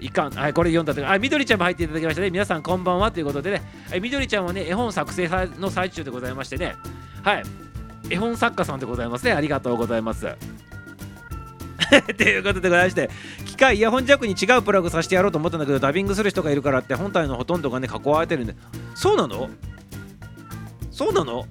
[0.00, 2.30] いかん、はい、これ読んだとあ、みどりちゃんも入っていただきましたね。
[2.30, 3.10] 皆さんこんばんは。
[3.10, 3.62] ということでね、
[4.02, 6.76] みどりちゃんはね、絵本作成の最中でございましてね、
[7.22, 7.42] はい、
[8.10, 9.32] 絵本作家さんでございますね。
[9.32, 10.26] ありがとうございます。
[12.16, 13.08] ということでございまして、
[13.46, 18.54] 機械イヤホンジャックに違うプラグさせてやろうと思ったんだけど、ダビングする人がいるからって、本体のほとんどがね、囲われてるんで、
[18.94, 19.48] そうなの？
[20.90, 21.46] そうなの？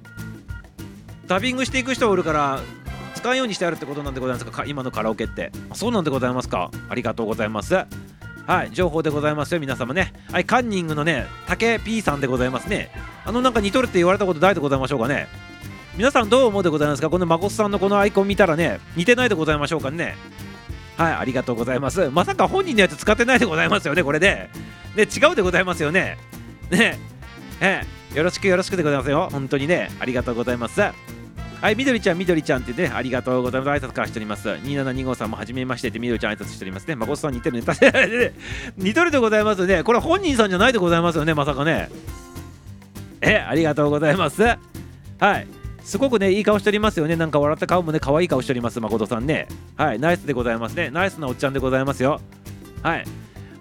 [1.28, 2.60] ダビングしていく人がおるから、
[3.16, 5.52] 使うようにしてあるってことなんでございますか、今のカラオケって。
[5.74, 6.72] そうなんでございますか？
[6.90, 7.76] ありがとうございます。
[7.76, 7.86] は
[8.66, 10.12] い、情報でございますよ、皆様ね。
[10.32, 12.92] はい、カンニングのね、竹 P さんでございますね。
[13.26, 15.28] あの、なんか似とるって言われたことないでございましょうかね？
[15.96, 17.10] 皆さんどう思うでございますか？
[17.10, 20.16] このまこさんのこのアイコン見たらね、似てないでございましょうかね？
[20.98, 22.10] はい、ありがとうございます。
[22.10, 24.50] まさか本人のやつ使ってないでございますよね、これで。
[24.96, 26.18] ね、違うでございますよね。
[26.70, 27.00] ね、
[27.62, 29.28] ええ、よろしくよろしくでございますよ。
[29.32, 30.80] 本当にね、ありがとうございます。
[30.82, 33.84] はい、みどりちゃん、みどりちゃんってね、ありがとうございます。
[33.84, 34.50] 挨拶からしております。
[34.50, 36.96] 2725さんもはじめましてって、みどりちゃん挨拶しておりますね。
[36.96, 37.64] まこさん似てるね。
[37.64, 38.34] 確かにね
[38.78, 39.82] 似とるでございますね。
[39.84, 41.90] これ本人さんじゃないでございますよね、まさかね。
[43.22, 44.44] え、ありがとうございます。
[44.44, 44.58] は
[45.38, 45.48] い。
[45.84, 47.16] すごくね、いい顔しておりますよね。
[47.16, 49.48] なんか笑った顔もね、可愛い顔しております、誠さんね。
[49.76, 50.92] はい、ナイスでございますね。
[50.92, 52.22] ナイスなおっちゃんでございますよ。
[52.84, 53.06] はい。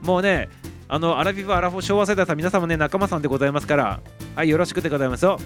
[0.02, 0.48] もうね、
[0.88, 4.00] あの、アラビブ、アラフォー、昭和世代さん、皆様ね、仲間さんでございますから、
[4.34, 5.38] はい、よろしくでございますよ。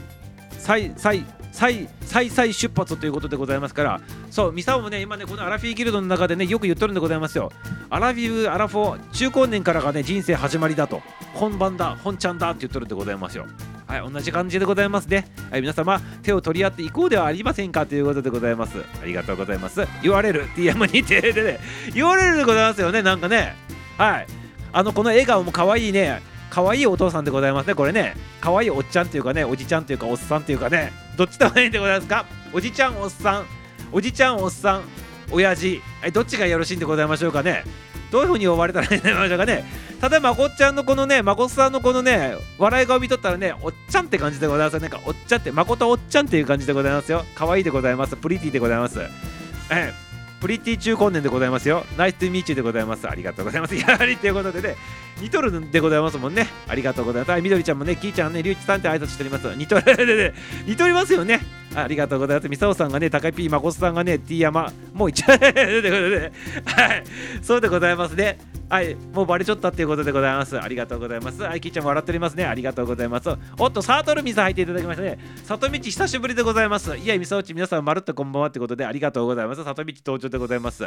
[0.59, 7.51] 再、再、再、再再出発ということでございますから、そう、ミサオもね、今ね、このアラフィーギルドの中でね、よく言っとるんでございますよ。
[7.90, 11.03] アラビブ、アラフォー、中高年からがね、人生始まりだと、
[11.35, 13.46] 本番だ、本ちゃんだって言っとるんでございますよ。
[13.87, 15.29] はい、同じ感じでございますね。
[15.51, 18.79] はい、皆様、手を取り合っていこうではありませんかということでございます。
[19.01, 19.87] ありがとうございます。
[20.03, 21.61] 言われる、TM にてでね、
[21.94, 23.55] 言われるでございますよね、なんかね。
[23.96, 24.27] はい。
[24.72, 26.20] あの、この笑顔も可愛いね、
[26.51, 28.17] 可愛いお父さんでございますね、これね。
[28.41, 32.25] 可愛いおっちゃんっていうかね、おじちゃんっていうか、おっさんっていうかね、どっちでもいいんでございますか？
[32.53, 33.47] おじちゃん、おっさん、
[33.93, 34.83] おじちゃん、おっさん、
[35.31, 35.83] 親父、
[36.13, 37.65] どっちがよろしいんでございましょうかね？
[38.11, 39.65] どういうふうに呼ばれたらいいんでございましょうかね？
[40.01, 44.79] ただまこっちゃんのこのね、まこさんのこのね、笑い顔見とったらね、おっちゃんって感じでございます。
[44.79, 47.25] なんかおっちゃんって、まことおっちゃんっていう感じでございますよ。
[47.35, 48.17] 可愛いでございます。
[48.17, 49.01] プリティでございます。
[49.01, 50.06] ええ。
[50.47, 51.85] プリティ中高年でございますよ。
[51.99, 53.09] ナイストゥミーチューでございます。
[53.09, 53.75] ありがとうございます。
[53.75, 54.77] やはりということでね、
[55.21, 56.47] ニトルでございますもんね。
[56.69, 57.31] ありがとうございます。
[57.33, 59.57] はい、みどりちゃんもね、きーちゃんね、りゅうちさんって挨拶しております。
[59.57, 61.41] ニトルでね、 似とりますよね。
[61.75, 62.49] ありがとうございます。
[62.49, 65.39] みさおさんがね、高井 P、まこさんがね、ティーヤマ、もういっちゃう。
[65.41, 66.33] ということで、
[66.65, 67.03] はい、
[67.43, 68.39] そうでございますね。
[68.69, 70.61] はい、もうバレちゃったっていうことでございます。
[70.61, 71.41] ありがとうございます。
[71.43, 72.45] はい、きちゃんも笑っておりますね。
[72.45, 73.29] ありがとうございます。
[73.59, 75.19] おっと、サートルミさん入っていただきましたね。
[75.45, 76.97] 里道久しぶりでございます。
[76.97, 79.63] いや、みさおち、皆さんまるっとこんばんはってことでありがとうございます。
[79.63, 80.85] 里道登場でございます。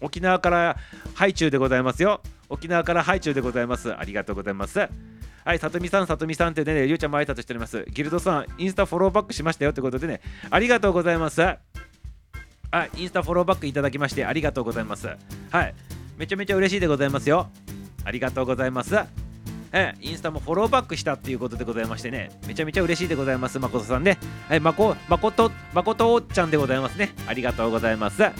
[0.00, 0.76] 沖縄から
[1.14, 2.22] ハイチュウでございますよ。
[2.48, 3.94] 沖縄からハイチュウでございます。
[3.94, 4.78] ありがとうございます。
[5.44, 7.84] はい、さとみさん、さとみさんってね、りゅうちゃんも挨拶しております。
[7.90, 11.40] ギルドさん、インスタフォローバックしましたよってことでね、ありがとうございます。
[11.40, 11.58] は
[12.72, 15.08] い、インスタフォローバックいただきましてありがとうございます。
[15.50, 15.74] はい、
[16.18, 17.48] めちゃめちゃ嬉しいでございますよ。
[18.04, 18.96] ありがとうございます。
[19.70, 24.18] えインスタもフォローバックしたっていうことでございましてね、めちゃめちゃ嬉しいでございます、まことさんね。
[24.48, 27.14] はい、まこ、まこと、まことおっちゃんでございますね。
[27.28, 28.22] ありがとうございます。
[28.22, 28.32] は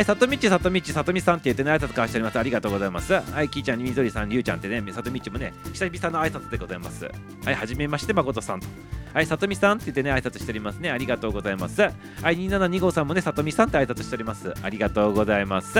[0.00, 2.38] い、さとみっち、さとみっち、さとみさんって言ってね、挨拶交わしております。
[2.38, 3.14] ありがとうございます。
[3.14, 7.06] はい、きーちゃん、みどりさん、りゅうちゃんってね、さとみっちもね、久々の挨拶でございます。
[7.44, 8.66] はい、はじめまして、まことさんと。
[9.14, 10.90] はい、さとみさんって言ってね、挨拶しておりますね。
[10.90, 11.82] ありがとうございます。
[11.82, 11.92] はい、
[12.38, 14.52] 2725さんもね、さとみさんって挨拶しております。
[14.62, 15.78] ありがとうございます。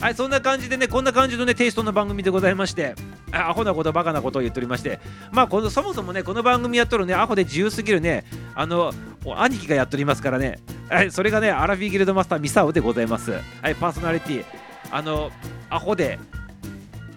[0.00, 2.94] はい、そんな感じでね、こんな感じのね、テイストの番組でございまして、
[3.32, 5.00] アホなこと、バカなことを言っておりまして、
[5.32, 8.92] まあ、このそもそもね、この番組やっとるね、アホで自由すぎるね、あの、
[9.36, 13.32] 兄貴がやっておりますからね、はい、それがね、アラビーギルドマスターミサオでございます。
[13.32, 13.38] は
[13.70, 14.44] い、パーソナリティ、
[14.90, 15.32] あの、
[15.68, 16.18] アホで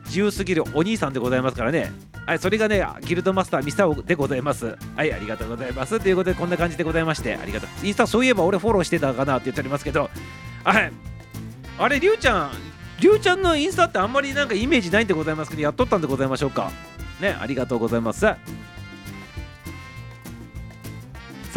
[0.06, 1.92] 自由すぎるお兄さんでございますからね、
[2.26, 4.76] はい、それがね、ギルドマスターミサオでございます。
[4.96, 6.00] はい、ありがとうございます。
[6.00, 7.70] ということで、こんな感じでございまして、ありがとう。
[7.86, 10.10] インスタ、そういえば俺フォローしてたかなって言っておりますけど、
[10.64, 10.92] はい、
[11.78, 12.52] あれ、りゅうちゃん、
[13.02, 16.72] りゅうちゃんのインスタってあんまりなんかイメージないんでございますけど、やっとったんでございましょうか。
[17.20, 18.20] ね、ありがとうございます。
[18.20, 18.38] サ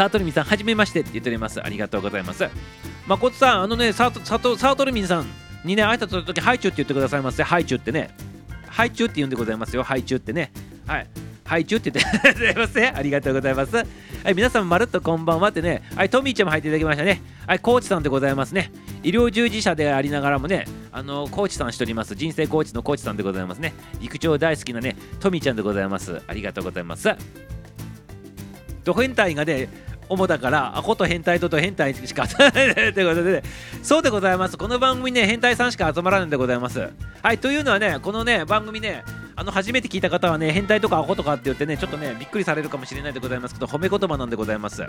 [0.06, 1.62] ートルミさん、はじめましてって言っております。
[1.62, 2.48] ありがとうございます。
[3.06, 5.26] まことさん、あのね、サートサトサートルミさん
[5.64, 7.42] にね、挨拶するとき、ハイチュウって言ってくださいませ。
[7.42, 8.16] ハイチュウってね。
[8.66, 9.82] ハイチュウって言うんでございますよ。
[9.82, 10.50] ハイチュウってね。
[10.86, 11.06] はい。
[11.46, 12.96] はいチュウって言ってすいません。
[12.96, 13.76] ありがとうございます。
[13.76, 13.82] は
[14.30, 15.82] い、皆さん、まるっとこんばんはってね。
[15.94, 17.20] はい、トミーちゃんも入っていただきましたね。
[17.46, 18.72] はい、コーチさんでございますね。
[19.02, 22.14] 医療従事者でありながらもね、あのコーチさんしております。
[22.14, 23.74] 人生コーチのコーチさんでございますね。
[24.00, 26.22] 陸上大好きなね、トミーちゃんでございます。
[26.26, 27.10] ありがとうございます。
[28.84, 29.68] ド変態がね、
[30.08, 33.42] 主だから、アホと変態とと変態しか集まらないということで、
[33.82, 34.56] そうでございます。
[34.56, 36.88] この番組ね、変態さんしか集まらないんでございます。
[37.22, 39.04] はい、というのはね、このね、番組ね、
[39.36, 44.84] あの初めて聞いた方はね、変態とかアホとかって言ってね、ちょっとね、びっくりされるかもしれないでございますけど、褒め言葉なんでございます。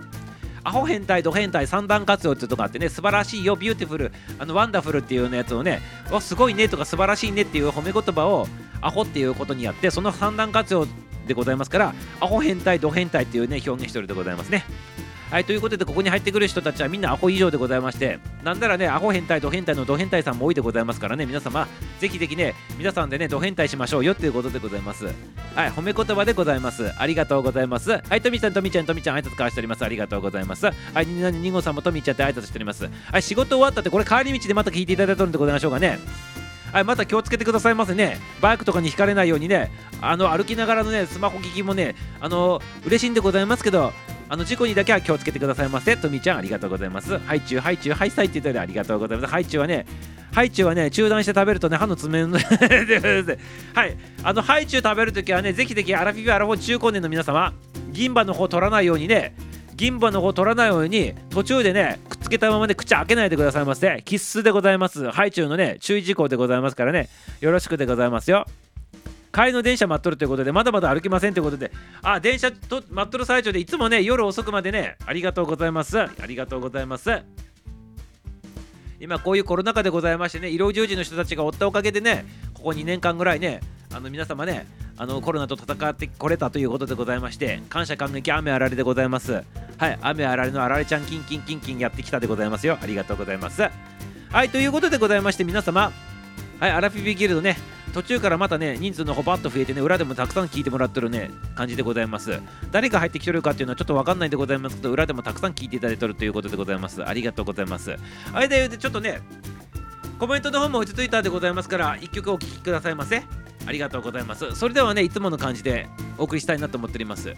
[0.66, 5.80] アホ変態ド変態三段活用っていうとこあってね素晴らしいよビューティフルあのワンダフルっていうようなやつをね
[6.12, 8.48] わすごいねとか素晴らしいねっていう褒め言葉を
[8.82, 10.88] アホっていうことにやってその三段活用
[11.26, 14.66] でございますからアホ変態ド変態っていうね表現してるでございますね
[15.32, 21.68] はい、ということで、ここに入ってくる人たちはみんなアホ以上でございまして、なんならね、アホ変態、ド変態のド変態さんも多いでございますからね、皆様、
[22.00, 25.06] ぜひぜひね、皆さんでね、ド変態しましょうよっていうことでございます。
[25.06, 25.14] はい、
[25.72, 26.94] 褒め言葉でございます。
[26.98, 27.90] ありがとうございます。
[27.90, 29.84] はい、とみちゃん、とみちゃん、とみちゃん、挨拶交わしております。
[29.84, 30.68] ありがとうございます。
[30.68, 32.88] はい、ににごさんもとみちゃんって挨拶しております。
[33.12, 36.00] はい、仕事終わったって、これ帰り道でまた聞いていただいたのでございましょうかね。
[36.72, 38.18] はい、また気をつけてくださいませね。
[38.42, 43.94] バイクとかにひかれないようにね、あの歩きながらのね、スマホ聞きもね、あの嬉しいんでございますけど、
[44.28, 45.96] あの事故にだけは気をつけてくださいませ。
[45.98, 47.18] とみちゃん、ありがとうございます。
[47.20, 49.32] ハイチュウ、ハイチュウ、ハイサイって言ったよりありがとうございます。
[49.32, 49.86] ハイチュウはね、
[50.34, 52.38] ハイチュウはね、中断して食べるとね、歯の爪の
[53.74, 57.54] はい、あのハイチュウ食べるときはね、ぜひぜひアラフィビアラフォー中高年の皆様、
[57.92, 59.34] 銀歯の方取らないようにね、
[59.76, 64.02] 銀歯の方取らないように途中でねくっつけたままで口開けないでくださいませ。
[64.06, 65.12] 必須でございます。
[65.12, 67.10] ハイチュウのね注意事項でございますからね。
[67.42, 68.46] よろしくでございますよ。
[69.34, 71.72] 帰りの電車待っとるということでまだまだ歩きませんということで。
[72.02, 76.00] あ電車と待っとる最中でいつもね夜遅くまでねありがとうございます。
[76.00, 77.22] ありがとうございます。
[79.02, 83.60] 今こういうコロナ禍でございましてね医療従事の人たちがおったおかげでねここ2年間ぐらいね
[83.94, 84.66] あの皆様ね
[84.98, 89.44] あのコロナと戦ってこれたということでございまして感謝感激雨あられでございます。
[89.78, 92.78] はい雨あられのあられちゃんキンキンキンキンやってきたでございますよ。
[92.82, 93.62] ありがとうございます。
[93.62, 95.92] はいということでございまして皆様
[96.60, 97.58] はいアラフィビギルドね
[97.94, 102.40] 途中からまたね人数のほばっと増えてね裏でもたくさん聞いてもらってるね感じでございます。
[102.72, 107.06] 誰が入ってきてるかっていうのはちょっとわかんないでございますけど裏でもたくさん聞いていただいてるということでございます。
[107.06, 107.96] ありがとうございます。
[108.32, 109.22] はいでちょっとね
[110.20, 113.24] コメントの方も落ち着いたでございますから1曲お聴きくださいませ。
[113.68, 114.56] ありがとうございます。
[114.56, 117.34] それではねいつもの感じでお送りしたいなと思っております。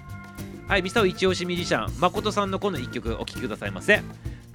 [0.67, 4.03] はいミサオ一押しミュージシャン誠さんのこの1曲お聴きくださいませ。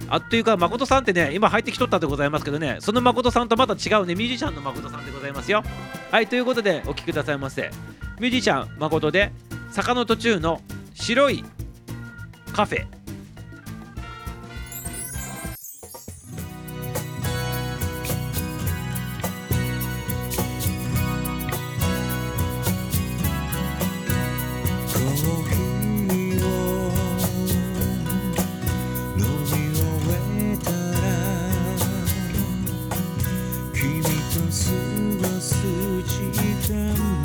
[0.07, 5.63] あっというか誠さんってね今入ってきとったでございますけどねその誠さんとまた違うねミュージシャンの誠さんでございますよ。
[6.11, 7.71] はいということでお聴きくださいませ。
[8.19, 9.31] ミュージシャン誠で
[9.71, 10.61] 坂の途中の
[10.93, 11.43] 白い
[12.53, 13.02] カフェ。
[36.63, 37.22] 時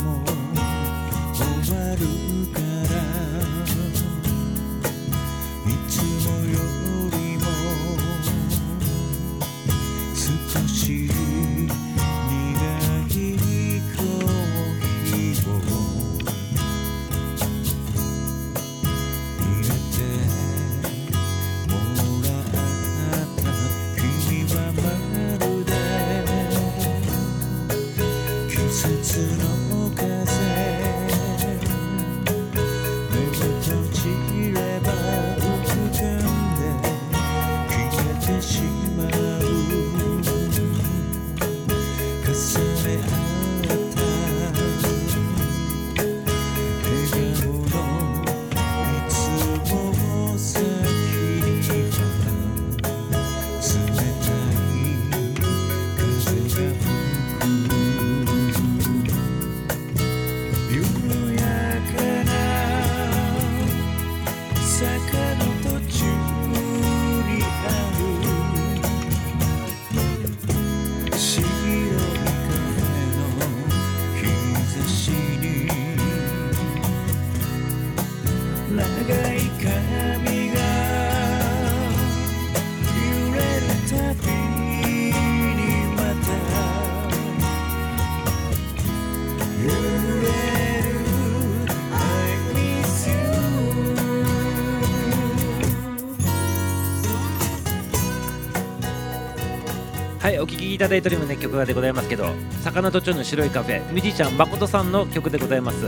[100.79, 105.87] いただいておりますね曲でございますけど魚と蝶の白いカフェミュージシャン誠さんの曲でございます。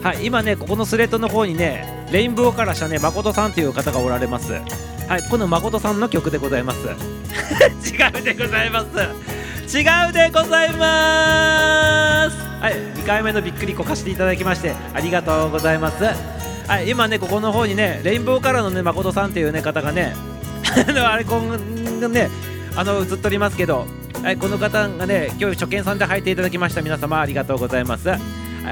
[0.00, 4.52] はい今ねここのスレッドの方にねレインボーからしたね誠さんという方がおられます。
[4.52, 6.78] はいこの誠さんの曲でございます。
[7.92, 9.76] 違うでございます。
[9.76, 12.36] 違うでございます。
[12.60, 16.04] はい2回目のびっくりこかしていただきましてありがとうございます。
[16.68, 20.14] はい今ねここの方にねレインボーカラーのね誠さんっていうね方がね
[20.88, 22.30] あのあれこんね
[22.76, 23.88] あの映っておりますけど、
[24.22, 26.82] はい、この方がね今日初見さんで入っていただきました。
[26.82, 28.18] 皆様ありがとうございます、はい、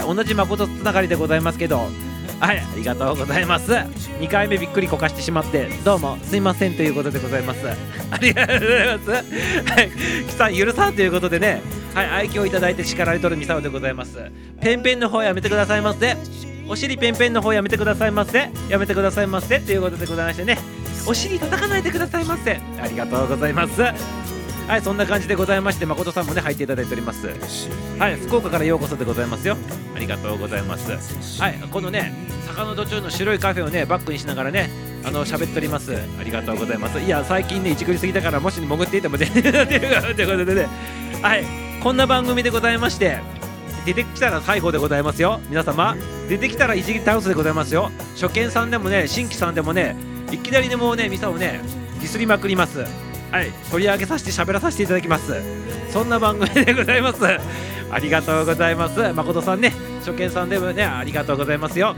[0.03, 1.89] 同じ誠つながりでございますけど
[2.41, 3.73] はいありがとうございます。
[3.73, 7.67] 2回目びっくりこかしてしまってどうもすいませんということでございます。
[8.11, 9.11] ありがとうございます。
[9.11, 9.21] は
[9.81, 9.91] い
[10.27, 11.63] キさん許さんということでね
[11.95, 14.19] はい愛嬌いただいて叱られとるミサオでございます。
[14.61, 16.17] ペンペンの方やめてくださいませ。
[16.69, 18.51] お尻ペンペンの方やめてくださいませ。
[18.69, 19.61] やめてくださいませ。
[19.61, 20.59] ということでございましてね
[21.09, 22.61] お尻叩かないでくださいませ。
[22.83, 23.81] ありがとうございます。
[24.67, 27.29] はいそんな感じでございまして誠さんもね入っていただいております。
[27.99, 29.57] はい福岡からようこそでございますよ。
[29.95, 31.41] ありがとうございます。
[31.41, 32.13] はいこのね
[32.49, 34.69] 坂の途中の白いカフェをねバックにしながらね
[35.05, 35.95] あの喋っております。
[35.95, 36.99] ありがとうございます。
[36.99, 40.69] いや最近ねいちくりすぎたからもし潜っていても全然 ということでね。
[41.23, 41.45] はい
[41.81, 43.21] こんな番組でございまして
[43.85, 45.41] 出てきたら最後でございますよ。
[45.49, 45.97] 皆様
[46.29, 47.93] 出てきたらいじり倒すでございますよ。
[48.21, 49.95] 初見さんでもね新規さんでもね
[50.33, 51.61] いきなりでもうねミサをね
[52.01, 52.85] ディスりまくります
[53.37, 55.35] はい取り上げさせて喋らさせていただきます。
[55.93, 57.23] そんな番組でございます。
[57.91, 59.13] ありがとうございます。
[59.13, 61.95] 誠さんね初見さんでもねありがとうございますよ。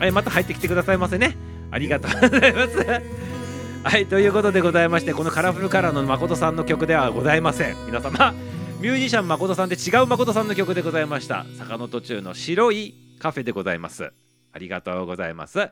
[0.00, 1.36] はいまた入ってきてくださいませね。
[1.70, 2.76] ありがとうございます。
[3.84, 7.76] はいということでございましてこのカラフルカラーの誠さんの曲ではございません。
[7.86, 8.34] 皆様
[8.80, 11.46] ミュージシャン誠さんで違う誠さんの曲でございました。
[11.56, 14.12] 坂の途中の白いカフェでございます。
[14.52, 15.70] ありがとうございます。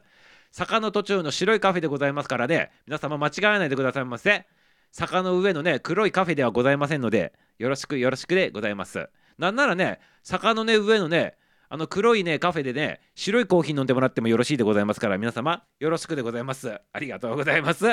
[0.52, 4.46] 坂の途中の白いカフェでございますからね皆様間違えないでくださいませ。
[4.92, 9.09] 坂の上のね黒いカフェではございませんのでよろしくよろしくでございます。
[9.38, 11.37] なんならね坂のね上のね
[11.68, 16.81] あの黒いねカフェでね白いコーヒー飲んでもらってもよろしいでございますから皆様よろしくでございます。
[16.92, 17.85] ありがとうございます。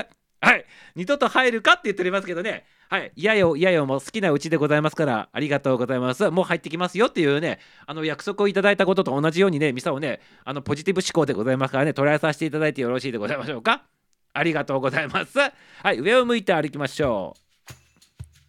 [0.42, 0.66] はい。
[0.96, 2.66] 二度と入るかって言っておりますけどね。
[2.90, 3.12] はい。
[3.16, 6.30] いやよいやよも好きなうちでございますからありがとうございます。
[6.30, 13.95] もう入ってきますよっていうねあの約束をいただいたことと同じようにねミサをねあのポジティブ思考でございますからね捉えさせていただいてよろしいでございましょうか。
[14.36, 17.46] ありがとうございますはい上を向いて歩きましょう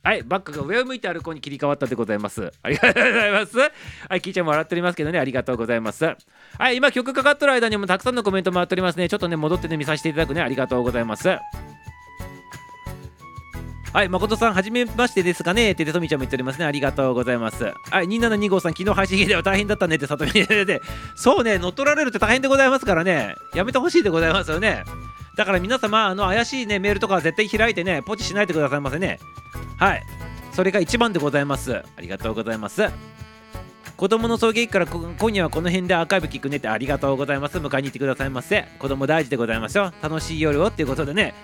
[0.07, 2.53] はい、バックが上を向いて歩こうに切り替わったでございます。
[2.63, 3.59] ありがとうございます。
[3.59, 3.69] は
[4.15, 6.05] い、キーちゃんも笑っておりますけどね、ありがとうございます。
[6.05, 9.09] はい、今曲かかってる間にもたくさんのコメント回っておりますね。
[9.09, 11.29] ちょっとね、戻ってね、見させていただくね、ありがとうございます。
[13.97, 16.67] はい、誠さん、はじめましてですかねって、とみちゃんも言っておりますね。
[16.67, 17.65] ありがとうございます。
[17.65, 17.73] は
[18.03, 20.83] い、2725さん、昨日配信では大変だったねって、さとみで、
[21.17, 24.85] そうね、乗っ取られるって大変でございますからね、やめてほしいでございますよね。
[25.37, 29.19] だから皆様、あの怪しいね、メールとかは絶対開いてね、ポチしないでくださいませね。
[29.79, 30.03] はい。
[30.53, 31.77] それが一番でございます。
[31.77, 32.89] ありがとうございます。
[33.97, 37.59] 子供の送迎から今夜はこの辺でアーカイブ聞くねってありがとうございます。
[37.59, 38.67] 迎えに行ってくださいませ。
[38.79, 39.93] 子供大事でございますよ。
[40.03, 41.35] 楽しい夜をっていうことでね、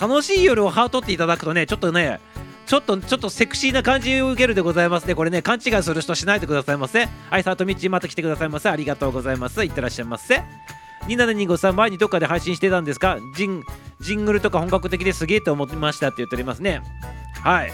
[0.00, 2.20] 楽しい夜をハートっていただくとね、ちょっとね、
[2.66, 5.14] ちょっとちょっとセクシーな感じを受けるでございますね。
[5.14, 7.08] これね、勘違いする人しないでくださいませ。
[7.30, 8.68] はい、さとみちまた来てくださいませ。
[8.70, 9.62] ありがとうございます。
[9.64, 10.42] いってらっしゃいませ。
[11.06, 13.18] 2725さん前にどっかで配信してたんですか？
[13.36, 13.62] ジン
[14.00, 16.82] ジングルとか本格的ですげえと思ってましたって言っておりますね。
[17.42, 17.72] はい。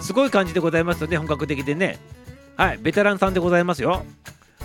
[0.00, 1.98] すごい感じでございますよね、本格的でね。
[2.56, 4.04] はい、ベテランさんでございますよ。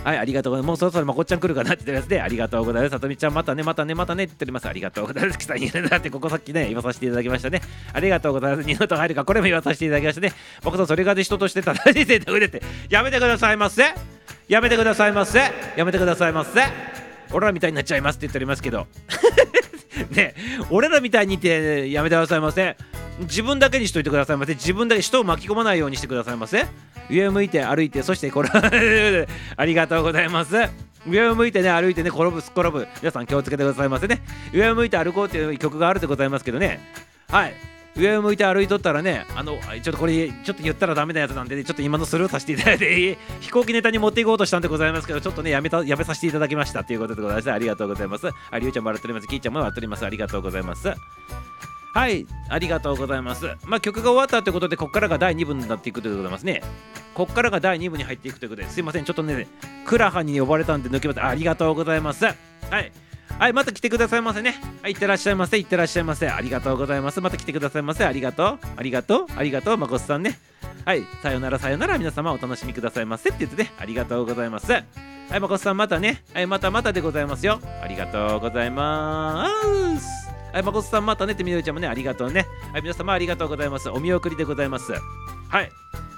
[0.04, 0.68] はい、ありがとうございます。
[0.68, 2.92] もうそろそろまこっちゃん来るかなって言ってるやつで、ありがとうございます。
[2.92, 4.68] さとみちゃん、またね、またね、またねって言っております。
[4.68, 5.38] ありがとうございます。
[5.38, 7.60] きさん言えなって、ここさっきね、言わさせていただきましたね。
[7.92, 8.66] ありがとうございます。
[8.66, 10.32] 二度と入るか、これも言わさせていただきましたね。
[10.62, 13.94] 僕とそれがで人として正しい選択でって、やめてくださいませ。
[14.48, 15.40] やめてくださいませ。
[15.76, 16.95] やめてくださいませ。
[17.36, 18.86] 俺らみたいになっちゃいますって言っておりますけど。
[20.10, 20.34] ね
[20.70, 22.76] 俺らみたいにってやめてくださいませ
[23.20, 26.66] 自分だけにしといてくださいませ自分だけ人を巻き込まないようにしてくださいませ
[27.10, 28.48] 上を向いて歩いてそしてこれ
[29.56, 30.54] ありがとうございます。
[31.08, 32.88] 上を向いてね歩いてね転ぶすっ転ぶ。
[33.00, 34.22] 皆さん気をつけてくださいませね。
[34.52, 36.80] 上を向いて歩こうっていう曲があるでございますけどね。
[37.30, 37.54] はい。
[37.96, 50.92] 上を向いて歩いとったらねあのちょっとこれちょっと言ったらダメなやつなんで、ね、ちょっと今のスルーさせていただいて 飛行機ネタに持っていこうとしたんでございますけどちょっとねやめたやめさせていただきましたということでございますありがとうございますありゅうちゃんも笑っておりますきーちゃんも笑っておりますありがとうございます
[51.96, 53.46] はい、ありがとうございます。
[53.64, 56.62] まあ、曲が終わったということで、ここからが第2部になっていくということでございますね。
[57.14, 59.48] ここからが第2部に入っていくということで、すいません、ちょっとね、
[59.86, 61.24] クラハに呼ばれたんで抜けます。
[61.24, 62.26] ありがとうございます。
[62.26, 62.32] は
[62.80, 62.92] い。
[63.38, 64.60] はい、また来てくださいませね。
[64.82, 65.58] はい、いってらっしゃいませ。
[65.58, 66.28] いってらっしゃいませ。
[66.28, 67.20] ありがとうございます。
[67.20, 68.04] また来てくださいませ。
[68.04, 68.58] ありがとう。
[68.76, 69.26] ありがとう。
[69.36, 69.76] ありがとう。
[69.76, 70.38] まこさんね。
[70.86, 74.70] はい、さよならさよなら皆様お楽しみくださいませって言ってね、ありがとうございます。
[74.70, 74.78] は
[75.34, 76.22] い、まこさんまたね。
[76.32, 77.60] はい、またまたでございますよ。
[77.82, 79.48] ありがとうございま
[79.98, 80.30] す。
[80.52, 82.46] はい、まこさんまたねってみどりちゃんもね、ありがとうね。
[82.72, 83.90] はい、皆様ありがとうございます。
[83.90, 84.92] お見送りでございます。
[84.92, 85.70] はい。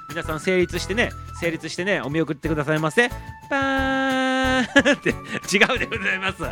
[0.08, 3.10] 皆さん成立してね、成立してね、お見送ってくださいませ。
[3.50, 5.10] パーンって
[5.54, 6.42] 違うでございます。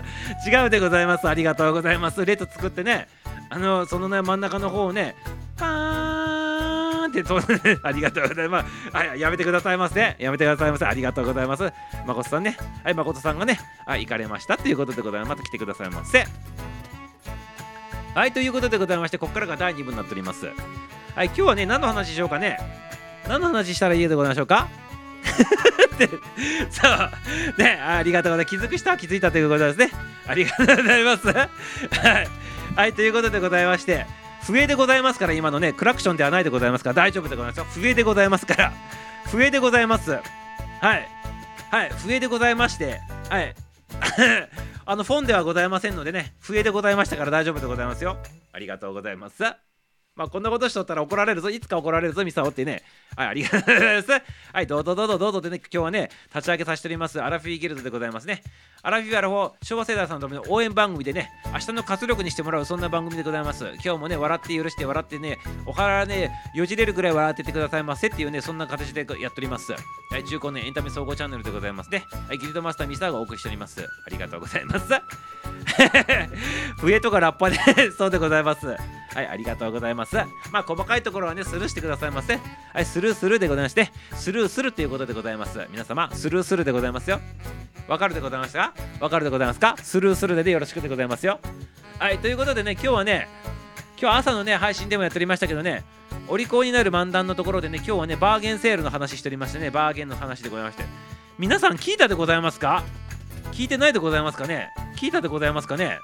[0.47, 1.27] 違うでございます。
[1.27, 2.27] ありがとうございます。
[2.27, 3.09] 列作ってね、
[3.49, 5.17] あの、そのね、真ん中の方をね、
[5.57, 7.41] パーンってそう
[7.83, 8.91] ありがとうございます。
[8.95, 10.17] はい、やめてくださいませ。
[10.19, 10.85] やめてくださいませ。
[10.85, 11.73] ありがとうございます。
[12.07, 15.29] まこさんね、はい、まことさんがね、はい、行かれましたということでございます。
[15.31, 16.27] また来てくださいませ。
[18.15, 20.47] はい、ということでございまして、ここからが第2部になっております。
[21.15, 22.59] はい、今日はね、何の話でしようかね。
[23.29, 24.68] 何の話したらいいでございましょうか？
[26.70, 28.57] そうねありがとうございます。
[28.57, 29.91] 気づく人は気づいたということですね。
[30.27, 31.27] ありがとうございます。
[31.29, 31.49] はい、
[32.77, 34.07] はい、ということでございまして
[34.47, 37.64] 笛でございますから今のねクラクションではないでございますから大丈夫でございますよ。
[37.64, 38.72] 笛でございますから。
[39.31, 40.11] 笛でございます。
[40.12, 41.09] はい。
[41.70, 43.55] はい笛でございましてはい。
[44.89, 48.18] あのフォンではございませんのでね笛でございましたから大丈夫でございますよ。
[48.53, 49.43] ありがとうございます。
[50.17, 51.51] まあこんなことしとったら怒られるぞ。
[51.51, 52.83] いつか怒られるぞミサオってね。
[53.14, 54.11] はいありがとうございます。
[54.53, 57.21] はいどうぞどうぞどうぞでね今日はね立ち上げさせております。
[57.21, 58.43] アラフィーギルドでございますね。
[58.83, 63.67] アラフィーアラフォー昭和世代さんのための応援番組でね明日の活力にしてもらうそんな番組でございます。
[63.85, 65.37] 今日もね笑って許して笑ってね
[65.67, 69.73] お腹ねよじれるぐらい笑っててくださいませっていうねそんな形でやっております。
[69.73, 69.79] は
[70.19, 72.05] い中高年エンタメ総合チャンネルでございますね。
[72.27, 73.83] はいギルドマスターミサーがお送りしております。
[73.83, 74.87] ありがとうございます。
[76.81, 77.59] 笛とかラッパで
[77.91, 78.77] そうでございます。
[79.17, 80.14] はいありがとうございます。
[80.53, 82.39] まあ細かいところはねスルーしてくださいませ
[82.75, 85.59] はいスルースルーでございましてスルーするということでございます。
[85.71, 87.19] 皆様スルースルーでございますよ。
[87.89, 89.75] わかるでございますかわかるでございますか？
[89.83, 91.41] スルースルーででよろしくでございますよ。
[91.99, 93.27] はいということでね今日はね
[93.99, 95.83] 今日朝のね配信でもやっておりましたけどね
[96.29, 100.85] お利口になる漫談のところでね今日はねバーゲンセールの話しておりましてねバーゲンの話でございまして。
[101.39, 102.85] 皆さん聞いたでございますか？
[103.53, 104.69] 聞いてないでございますかね？
[104.99, 105.99] 聞いたでございますかね？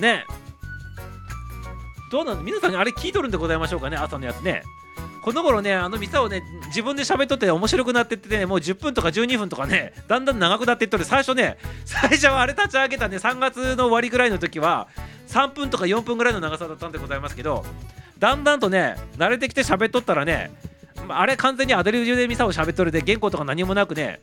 [0.00, 0.26] ね。
[2.12, 4.62] どうなん皆さんあれ聞いとるんでございましょうかね朝のやつね。
[5.22, 11.04] この頃ねあのミサをね自分で喋っとって面白くなってってねもう10分とか12分とかねだんだん長くなっていっとる。
[11.04, 11.56] 最初ね
[11.86, 14.88] 最初はあれ立ち上げたね3月の終わりぐらいの時は
[15.28, 17.64] 3分とか4分ぐらいの長さだったんでございますけど
[18.18, 20.50] だんだんとね慣れてきて喋っとったらね
[21.08, 24.20] あれ完全にアドリブでミサを喋っとるで原稿とか何もなくね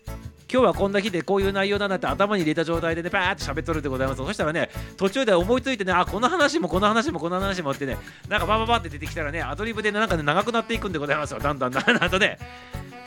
[0.52, 4.18] 今日はこんな日でこういう内容だなって頭に入れた状態でねバーって喋っとるでございます。
[4.18, 7.98] そしたらね途中で思いついてねあこの話もこの話もこの話もってね
[8.28, 11.40] なんかバババって出てきたらねアドリブでなんかね長くなっていくんでございますよ。
[11.40, 12.40] だんだんだんだんとね。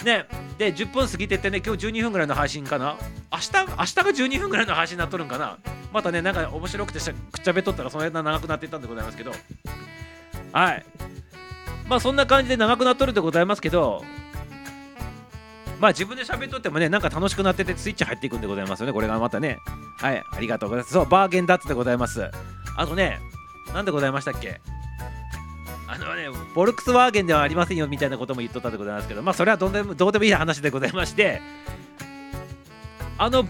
[0.05, 0.27] ね
[0.59, 2.97] で10分過ぎてってね今日12分ぐらいの配信かな？
[3.33, 5.59] 明日明日が12分ぐらいの配信になっとるんかな？
[5.93, 9.33] またねなんか面白くてしゃくっちゃべっとったらその間長くなっていったんでございますけど。
[10.53, 10.85] はい。
[11.89, 14.05] まあそんな感じで長くなっとるでございますけど
[15.83, 18.93] まあ自分で喋っとってもね、なんか楽しくなっててスイッチ入っていくんでございますよね。
[18.93, 19.59] これがまたね。
[19.99, 20.95] はい、ありがとうございます。
[20.95, 22.31] そう、バーゲンダッツでございます。
[22.77, 23.19] あとね、
[23.75, 24.61] なんでございましたっけ？
[25.89, 31.43] あのね、ボルクスワーゲンではありませんよみたいなことも言っとったでございますけど、まあそれはどうでもどうでもいい話でございまして、
[33.19, 33.45] あの、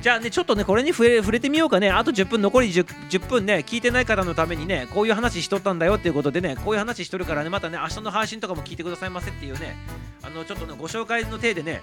[0.00, 1.90] じゃあね、ちょっとね、これに触れ触れてみようかね。
[1.90, 9.76] あと10分、残り 10, 10分ね、聞いてない方のためにね、こういう話しとったんだよっていうことでね、こういう話しとるからね、またね、明日の配信とかも聞いてくださいませっていうね、
[10.22, 11.82] あの、ちょっとね、ご紹介の体でね、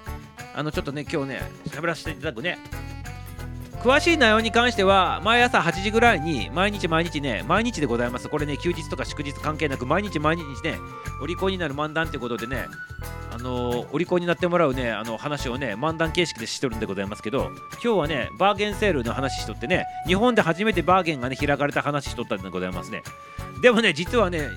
[0.55, 2.57] あの、ちょっとね、今日ね、喋らせていただくね。
[3.82, 8.30] 詳しい内容に関しては、毎朝8時ぐらいに、毎日毎日ね、毎日でございます。
[8.30, 10.78] これね、休日とか祝日関係なく、毎日毎日ね、
[11.22, 12.66] お利口になる漫談ってことでね、
[13.32, 17.52] あのーお利口になってもらうね、あの話をね、漫談形式でしとるんでございますけど、
[17.84, 23.04] 今日はね、バーゲンセールの話しとってね、日本で初めてバーゲンがね、開かれた話しとったんでございますね。
[23.62, 24.50] でもね、実はね、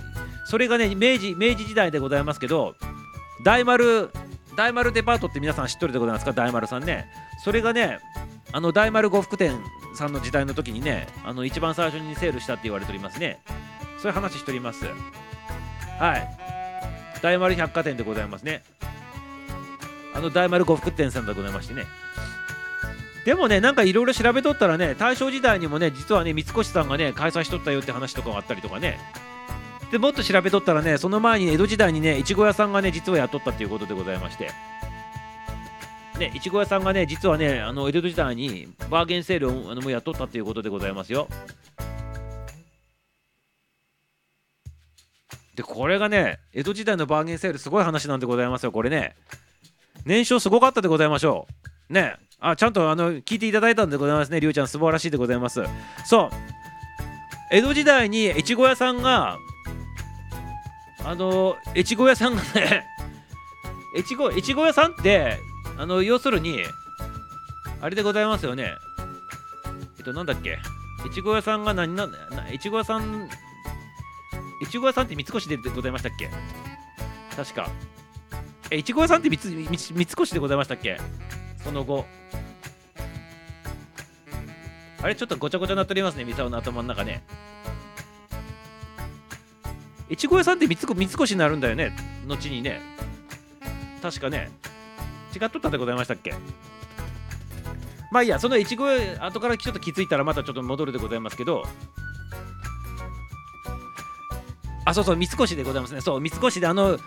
[0.47, 2.75] それがね、明治明治時代でございますけど、
[3.43, 4.11] 大丸、
[4.59, 7.07] 大丸デパートって皆さん知っとるでございますか、大丸さんね。
[7.45, 8.01] それがね、
[8.51, 9.57] あの大丸呉服店
[9.95, 13.41] さんの時代の時にね、あの一番最初にセールしたって言われておりますね。
[13.99, 14.85] そういう話しております。
[16.01, 16.29] はい。
[17.23, 18.65] 大丸百貨店でございますね。
[20.13, 21.85] あの大丸呉服店さんでございましてね。
[23.25, 28.99] でもね、なんかいろいろ調べとったらね、大正時代にもね、実はね、三越さんがね、開催しとったよって話とかがあったりとかね。
[29.91, 34.51] でもっと調べとったらね、その前に江戸時代にね、いちご屋さんがね、実はやっとったっていうことでございまして。
[36.19, 41.29] ね、いちご屋さんがね、実はね、あの江戸時代にバーゲンセールをあのもうやっとったっていうことでございますよ。
[45.55, 49.17] で、これがね、江戸時代のバーゲンセール、すごい話なんでございますよ、これね。
[50.05, 51.47] 年商すごかったでございましょ
[51.91, 51.93] う。
[51.93, 55.63] ね、あ、ちゃんとあの聞いていただいたんでございますね、りゅうちゃん、素晴らしいでございます。
[56.05, 56.31] そう、
[57.51, 59.39] 江戸時代に越後屋さんが、
[61.09, 62.87] あの、越後屋さんがね、
[63.97, 65.39] 越後越後屋さんって、
[65.79, 66.63] あの、要するに、
[67.81, 68.77] あれでございますよね。
[69.97, 70.59] えっと、なんだっけ、
[71.07, 73.27] 越後屋さんが何な、な越後屋さん、
[74.63, 76.29] 越後屋さんって三越でございましたっけ？
[77.35, 77.71] 確か。
[78.71, 81.01] え、越後屋さんって三三越でございましたっけ？
[81.65, 82.05] その後。
[85.01, 87.23] あれちょっとごちゃごちゃになっておりますね、ミサオの頭の中ね。
[90.11, 91.97] 越後屋さんって三越になるんだよね、
[92.27, 92.81] 後にね。
[94.03, 94.51] 確かね。
[95.35, 96.35] 違っとったでございましたっけ？
[98.11, 101.65] まあいいや、その越後屋、後からちょっと気づいたらまたちょっと戻るでございますけど、
[104.85, 106.01] あ、そうそう、三越でございますね。
[106.01, 106.99] そう、三越であの、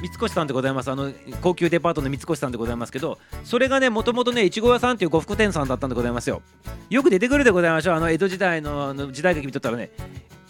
[0.00, 0.90] 三越さんでございます。
[0.90, 3.18] あの高級デパートの三越さんでございますけど。
[3.44, 6.42] それがねもともとねいちご屋さんっていう呉服店さんだったんでございますよ。
[6.90, 7.94] よく出てくるでございましょう。
[7.94, 9.92] あの江戸時代の時代劇見とったらね。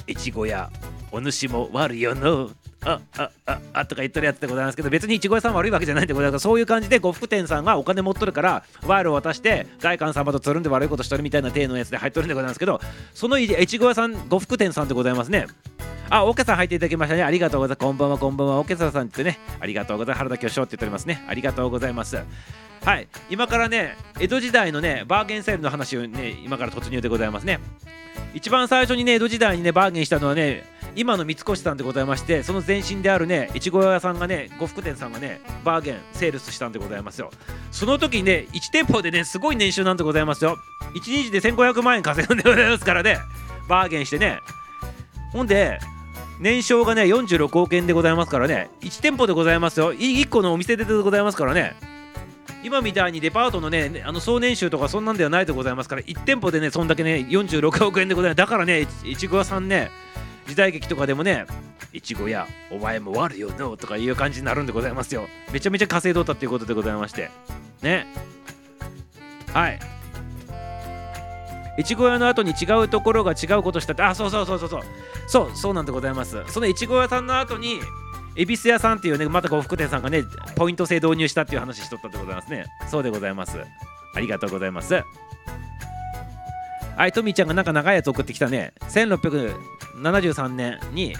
[0.07, 0.71] いちご屋
[1.11, 2.51] お主も悪いよの
[2.85, 12.81] ああああとか言ってるやつでございますけど別にいちご屋さん悪いわけじゃないんでございますそういう感じで呉服店さんがお金持っとるから賄賂を渡して外観様とつるんで悪いことしとるみたいな体のやつで入っとるんでございますけど
[13.15, 15.47] そのいちご屋さん呉服店さんでございますね
[16.11, 17.23] あ、オケさん入っていただきましたね。
[17.23, 17.87] ありがとうございます。
[17.87, 18.59] こんばんは、こんばんは。
[18.59, 20.19] オケさんってね、ありがとうございます。
[20.19, 21.25] 原田巨匠って言っておりますね。
[21.27, 22.19] ありがとうございます。
[22.85, 27.61] はい、今からね、江戸時代のね、バーゲンセールの話をね、今から突入でございますね。
[28.35, 30.65] 一番最初にね、江戸時代にね、バーゲンしたのはね、
[30.97, 37.31] 今の三越さんでございまして、その前身であるね、越後屋さんがね、呉服店さんがね、バーゲン、セールスしたんでございますよ。
[37.71, 40.59] その時にね、1店舗でね、すごい年収なんでございますよ。
[40.97, 43.19] 1日で1500万円稼ぐんでございますからね、
[43.69, 44.41] バーゲンしてね。
[45.33, 45.79] ほんで、
[46.41, 51.77] 年商がね46億円でございますからね1店舗でございますよ1個のお店でございますからね
[52.65, 58.37] 今みたいにデパートのねあの総年収とかそんなんではないでございますから1店舗でねそんだけね46億円でございます。
[58.37, 59.91] だからねいちご屋さんね
[60.47, 61.47] 時代劇とかでもね
[61.93, 65.29] いちご屋お前も悪よのとかいう感じになるんでございますよ。
[65.53, 67.31] めちゃめちゃ稼いどったっていうことでございまして。
[67.83, 68.07] ね。
[69.53, 69.79] はい。
[71.79, 74.83] いちご屋の後に違うところが違うことしたってあそうそうそうそうそう。
[75.27, 76.43] そうそうなんでございます。
[76.49, 77.81] そのいちご屋さんの後に
[78.37, 80.23] 恵比寿屋さんっていうねまた呉服店さんがね
[80.57, 82.67] ポイント制導入したっていう話しとったでございますね。
[82.91, 83.59] そうでございます。
[84.15, 85.03] ありがとうございます。
[86.97, 88.73] はいトミーちゃんがなんか長いやつ送ってきたね。
[88.83, 91.15] 1673年に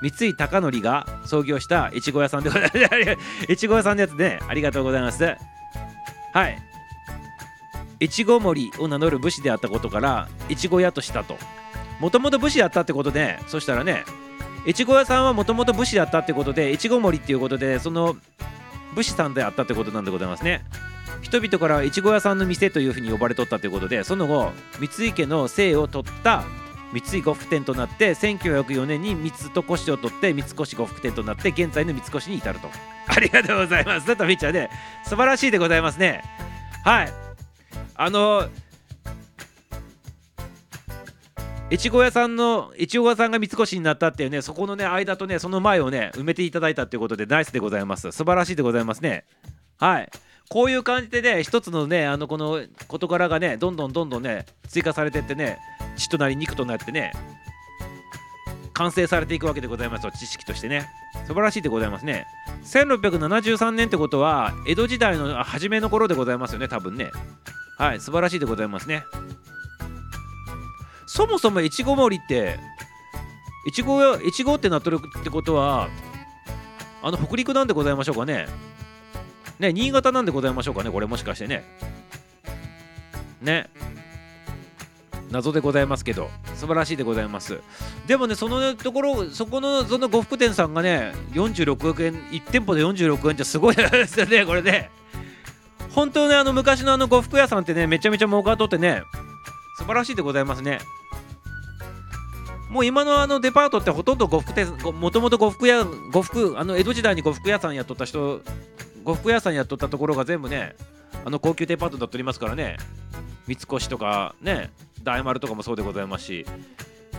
[0.00, 3.52] 三井貴則が創業したいちご屋さんでございます。
[3.52, 4.38] いちご屋さんのやつね。
[4.48, 5.24] ありがとうございます。
[6.32, 6.58] はい。
[8.00, 11.36] いちご森を名乗る武士であったことからいちご屋としたと。
[11.98, 14.04] もともと武士だったってことでそしたらね
[14.68, 18.18] いちご屋さんはもともと武士だったってことでいちご森っていうことでその
[18.94, 20.62] 武士さんであったってことなんでございますね。
[21.22, 26.44] 人々からいちご屋さんの店というふうに呼ばれとったということでその後三井家の姓を取った
[26.92, 32.68] 三井呉服店となって1904年に三越を取って三越呉服店となって現在の三越に至ると。
[33.08, 34.06] ありがとうございます。
[34.06, 34.68] だとみちゃんね。
[35.04, 36.22] 素晴らしいでございますね。
[36.84, 37.12] はい。
[37.94, 38.67] あのい
[41.76, 48.10] ちご屋さんのいちご屋さんが三越になったっていうねそこのね間とねその前をね埋めていただいたっていうことでナイスでございます。
[48.10, 49.26] 素晴らしいでございますね。
[49.76, 50.10] はい。
[50.48, 55.58] こういう感じでね一つのねあのこの事柄がねどんどんどんどんね追加されてってね
[55.96, 57.12] 血となり肉となってね
[58.72, 60.12] 完成されていくわけでございますよ。
[60.12, 60.88] 知識としてね。
[61.26, 62.26] 素晴らしいでございますね。
[62.64, 67.10] 1673年ってことは江戸時代の初めの頃でございますよね多分ね。
[67.76, 68.00] はい。
[68.00, 69.02] 素晴らしいでございますね。
[71.08, 72.58] そもそもいちご森って
[73.66, 75.88] いちごいちごってなっとるってことは
[77.02, 78.46] あの北陸なんでございましょうかね。
[79.58, 81.64] ね新潟なんでございましょうかねこれもしかしてね。
[83.40, 83.70] ね。
[85.30, 87.60] 謎でございますけど素晴らしいでございます。
[88.06, 94.90] でもねそのところそこのその呉服店さんがね46億円1店舗で46億円ってすごいですよねこれね。
[95.94, 99.02] 本当ねあの昔のあの呉服屋さんってねめちゃめちゃ儲かっとってね
[99.78, 100.78] 素晴らしいでございますね。
[102.68, 108.42] もう今のあのデパートってほとんど呉服店もともと呉服屋呉服あの江戸時代に呉服屋さんやっとった人
[109.04, 110.74] 呉服屋さんやっとったところが全部ね
[111.24, 112.76] あの高級デパートだとりますからね。
[113.46, 114.70] 三越とかね
[115.02, 116.46] 大丸とかもそうでございますし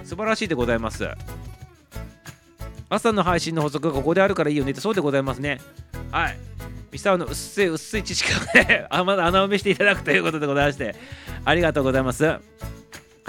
[0.03, 1.09] 素晴らしいでございます。
[2.89, 5.59] 朝の配信の補足がここであるからいいよねってそうでございますね。
[6.11, 6.37] はい。
[6.91, 10.95] ミサオの薄い薄い知識をね まだ穴埋めしていただくということでございまして
[11.45, 12.39] ありがとうございます。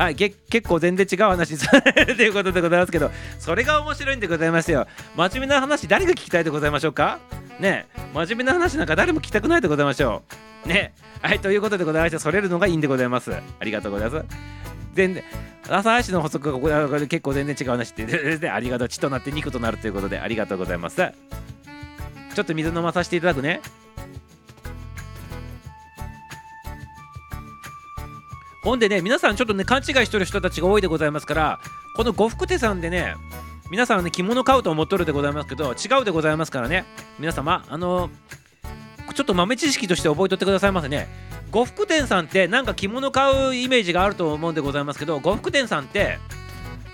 [0.01, 0.34] はい、結
[0.66, 4.86] 構全然違う話されるということでございますけどそれが面白いんでございますよ。
[5.14, 7.18] 真面目な話誰が聞きたいでございましょうか？
[7.61, 10.22] ね真面目な話なんか誰も聞きたくないでございましょ
[10.64, 10.68] う。
[10.68, 13.30] ねはいということでございましてそれるのがいいんでございます。
[13.34, 14.26] ありがとうございます。
[14.94, 15.22] 全然
[15.68, 18.07] 朝配信の補足がここあこれ結構全然違う話って
[18.38, 20.96] でありがとう血となって肉となるということでありがとうございます。
[20.96, 23.61] ちょっと水飲まさせていただくね。
[28.62, 31.61] ほんでね皆さんちょっとね勘違いしてる人たちが多いでございますから
[31.96, 33.14] この呉服手さんでね
[33.70, 36.84] 皆さんね着物買うと思っとるでございますけど違うでございますからね。
[37.18, 38.11] 皆様あの
[39.14, 41.08] ちょっと豆知識として覚えとってくださいませね。
[41.50, 46.18] 呉服店さんってなんか着物買うイメージがあると思うんでございますけど呉服店さんって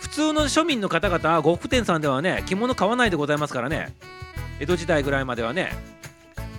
[0.00, 3.94] 普通の庶民の方々は呉服店さんではね着物買わないでございますからね。
[4.60, 5.72] 江戸時代ぐらいまではね。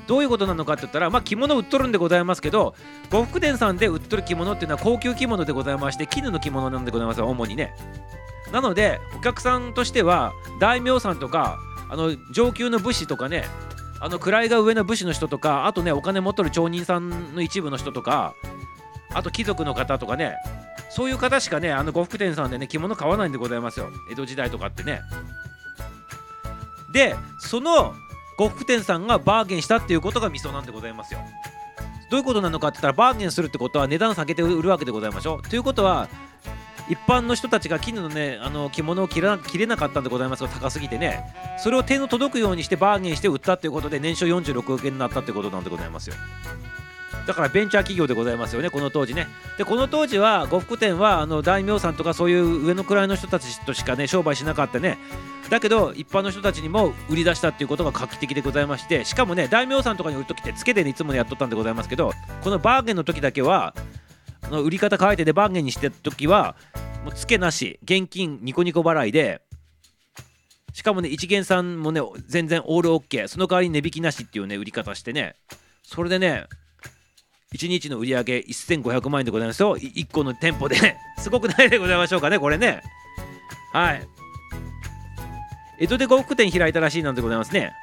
[0.07, 2.75] どういうことなのかって言ったら、まあ、着物売っとるんでございますけど
[3.11, 7.73] 呉服店さんで売っとる着物っていうのは高級着物でございまして絹の着物なんでございます主にね。
[8.51, 13.43] なのでお客さんとしては大名さんとかあの上級の武士とかね
[13.99, 18.33] あの位が上の武士の人とかあとねお金持っとる町人さんの一部の人とか
[19.13, 20.35] あと貴族の方とかね
[20.89, 23.89] そういう方しかねあの呉服店さんでね着物買わないんでございますよ。
[24.11, 25.01] 江戸時代とかってね。
[26.91, 27.93] でその
[28.37, 31.19] 呉服店さんがバーゲンしたっていうことがミソなんでございますよ。
[32.09, 35.49] どういうことなのかって言ったらバーゲンするってことは値段下げて売るわけでございましょう。
[35.49, 36.07] ということは
[36.89, 41.23] 一般の人たちが絹のねあの着物を着ら着れなかったんでございますが高すぎてね。
[41.57, 46.15] それを手の届くようにしてバーゲンして売ったっていうことで年商46億円になったってことなんでございますよ。
[47.27, 49.27] だからベンチャー企業でございますよねこの当時ね。
[49.57, 54.97] でこの当時は呉服店はあの大名さんとかそういう上の位の人たちとしかね商売しなかったね。
[55.49, 62.11] だけど一般の人たちにも売り出したっていうことが画期的でございましてしかもね大名さんとかに売る時ってつけでねいつもやっとったんでございますけど
[62.43, 63.73] このバーゲンの時だけは
[64.41, 66.55] あの売り方変えてでバーゲンにしてた時は
[67.05, 69.41] もうつけなし現金ニコニコ払いで
[70.73, 75.35] しかもね一元さんもね全然オールオッケーその代わり値引きなしっていうね売り方してね。
[75.87, 76.45] それでね
[77.55, 79.77] 1日の売り上げ1500万円でございますよ。
[79.77, 80.97] 1個の店舗で。
[81.17, 82.81] すごくないでございましょうかねこれね。
[83.73, 84.07] はい。
[85.79, 87.73] 江戸で呉服店開いたらしいなんでございますね。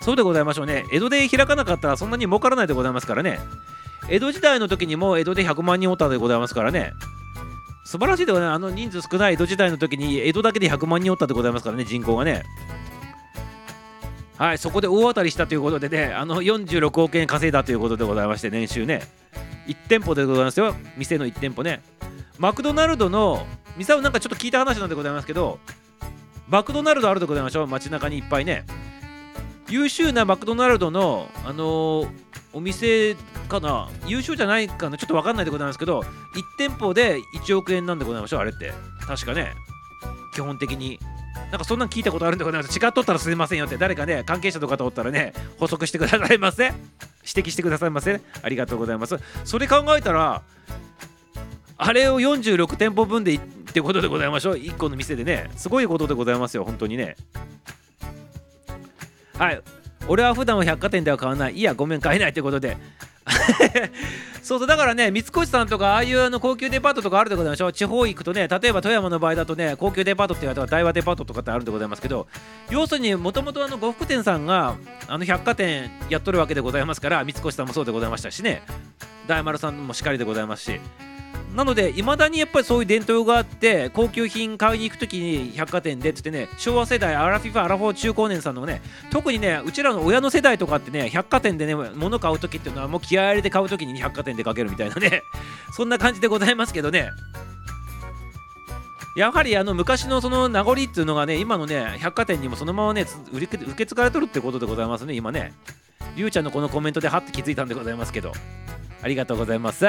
[0.00, 0.84] そうでございましょうね。
[0.92, 3.38] 江戸で開かなかったらそんなに儲からないでございますからね。
[4.08, 6.92] 江戸時代の時にも江戸で100万人おったでございますからね。
[7.84, 8.56] 素晴らしいでございます。
[8.56, 12.44] あの人数少ない江戸時代の時に江戸だけで100万人おったでございますからね人口がね。
[14.38, 19.02] はいそこで大当たりしたということでねあの46億円稼いだということでございまして年収ね。
[19.66, 21.82] 1店舗でございますよ店の1店舗ね。
[22.38, 23.44] マクドナルドの
[23.76, 25.58] 店をなんかちょっと聞いた話なんでございますけど
[26.48, 27.66] マクドナルドあるでございましょう。
[27.66, 28.64] 街中にいっぱいね。
[29.68, 32.08] 優秀なマクドナルドのあのー
[32.54, 33.14] お店
[33.48, 33.90] かな？
[34.06, 34.96] 優秀じゃないかな？
[34.96, 36.06] ちょっと分かんないでございますけど1
[36.56, 38.72] 店舗で1億円なんでございましょうあれって。
[39.06, 39.52] 確かね。
[40.32, 41.00] 基本的に。
[41.50, 43.76] なんかそんなん聞いたことあるんでございます違っとったらすいませんよって。
[43.78, 46.64] 誰かね関係者の方おったらね補足してくださいませ
[47.24, 49.16] 指摘してくださいませありがとうございます。
[49.44, 50.42] それ考えたら
[51.78, 54.54] あれを46店舗分でってことでございましょう。
[54.56, 55.48] 1個の店でね。
[55.56, 56.64] すごいことでございますよ。
[56.64, 57.16] 本当にね。
[59.38, 59.62] はい。
[60.08, 61.54] 俺は普段は百貨店では買わない。
[61.56, 62.00] いやごめん。
[62.00, 62.76] 買えないってことで。
[64.42, 67.72] そうそうだからね三越さんとかああいうあの高級デパートとかあるでございましょう。
[67.72, 72.26] 地方行くとね例えば富山の場合だとね高級デパートって言われたら大和デパートとかってあるんでございますけど
[72.70, 74.76] 要するにもともとあの呉服店さんが
[75.06, 78.62] あの百貨店やっとるわけでございますから三越さんもそうでございましたしね。
[79.26, 80.80] 大丸さんもしかりでございますし。
[81.54, 95.22] なのでいまだにやっぱりそういう伝統があって高級品買いに行く時に百貨店でっつってね昭和世代アラフィフアラフォー中高年さんのね特にねうちらの親の世代とかってね百貨店でね物買う時っていうのはもう気合い入れて買う時に百貨店でかけるみたいなね
[95.74, 97.10] そんな感じでございますけどね。
[99.16, 105.54] やはりあの昔のその名残っていうのがね今のね百貨店にもそのままね売り受け継がれとるってことでございますね今ね。
[106.14, 108.32] りゅうちゃんのこのコメントではって気づいたんでございますけど。
[109.02, 109.86] ありがとうございます。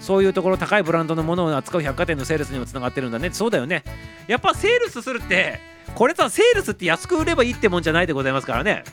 [0.00, 3.30] そういうところ高いブランドのものを扱う百貨店のセールスにもつながってるんだね。
[3.32, 3.84] そうだよね。
[4.26, 5.60] やっぱセールスするって
[5.94, 8.84] これさセールスって安く売ればいいってもんじゃないでございますからね。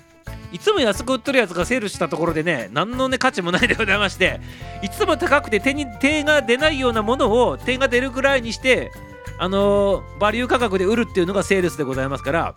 [0.52, 4.40] いつも安く売っとるやつがセールしたところでね何のね価値もないでございまして
[4.82, 8.92] いつも高くて手に手が出ないようなものを手が出るぐらいにして
[9.40, 12.56] あのーバリュー価格で売るっていうのがセールスでございますから。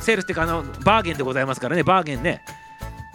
[0.00, 1.82] セールスっていうかあのバーゲンでございますからね。
[1.82, 2.42] バーゲンね。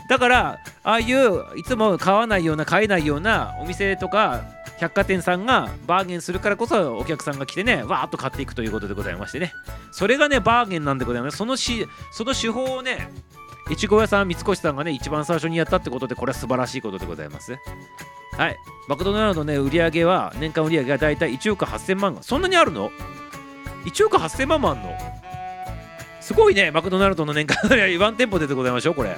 [0.09, 4.43] だからああいういつも買わないような買えないようなお店とか
[4.79, 9.53] 百貨店さんがバーゲンするからこそお客さんが来てねわーっと買っていくということでございましてね。
[9.91, 11.37] それがねバーゲンなんでございます。
[11.37, 13.11] そのしその手法をね
[13.69, 17.57] いちご屋さん三越さんがね一番最初にやったってことでこれは素晴らしいことでございます。
[18.37, 18.57] はい。
[18.87, 22.15] マクドナルドのね売り上げは年間売り上げがだいたい1億8000万。
[22.15, 22.91] がそんなにあるの
[23.85, 24.95] ?1 億8000万もあんの？
[26.21, 27.97] すごいねマクドナルドの年間売り上げ。
[27.97, 29.17] ワン店舗ででございましょうこれ。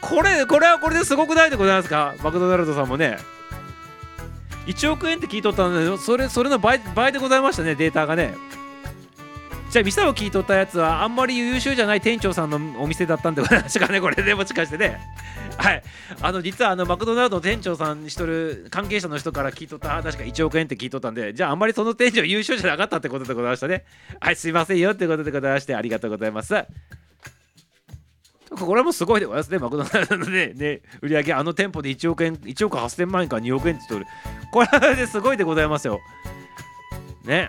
[0.00, 2.14] これこれはこれですごくないでございますか？
[2.22, 3.18] マクドナルドさんもね。
[4.66, 8.34] 1億円って聞いとったのでそれそれの倍倍でございましたねデータがね。
[9.70, 15.00] じゃあ店を聞いとったやつはあんまり優秀じゃない店長さんのお店だったんでございましたかねこれでもしかしてね。
[15.58, 15.82] はい。
[16.20, 23.84] あの実はあのマクドナルドの店長さんにしとる関係者の人から聞いとった確か1億円って聞いとったんでじゃああんまりその店長優秀じゃなかったってことでございましたね。
[24.20, 26.54] はいすいませんよってことでございましてありがとうございます。
[28.50, 34.10] これもすごいでございますね、マクドナルドのね、 ね売り上げ、あの店舗で1億円、1億8000万円から2億円って言ってる。
[34.52, 36.00] これですごいでございますよ。
[37.24, 37.48] ね。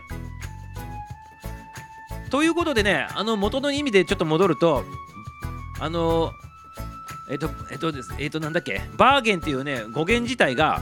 [2.29, 4.83] ということでね、あの元の意味でちょっと戻ると、
[5.79, 6.31] あの、
[7.29, 10.81] えっと、えっとです、えっと、なんだっけ、バーゲンっていうね、語源自体が、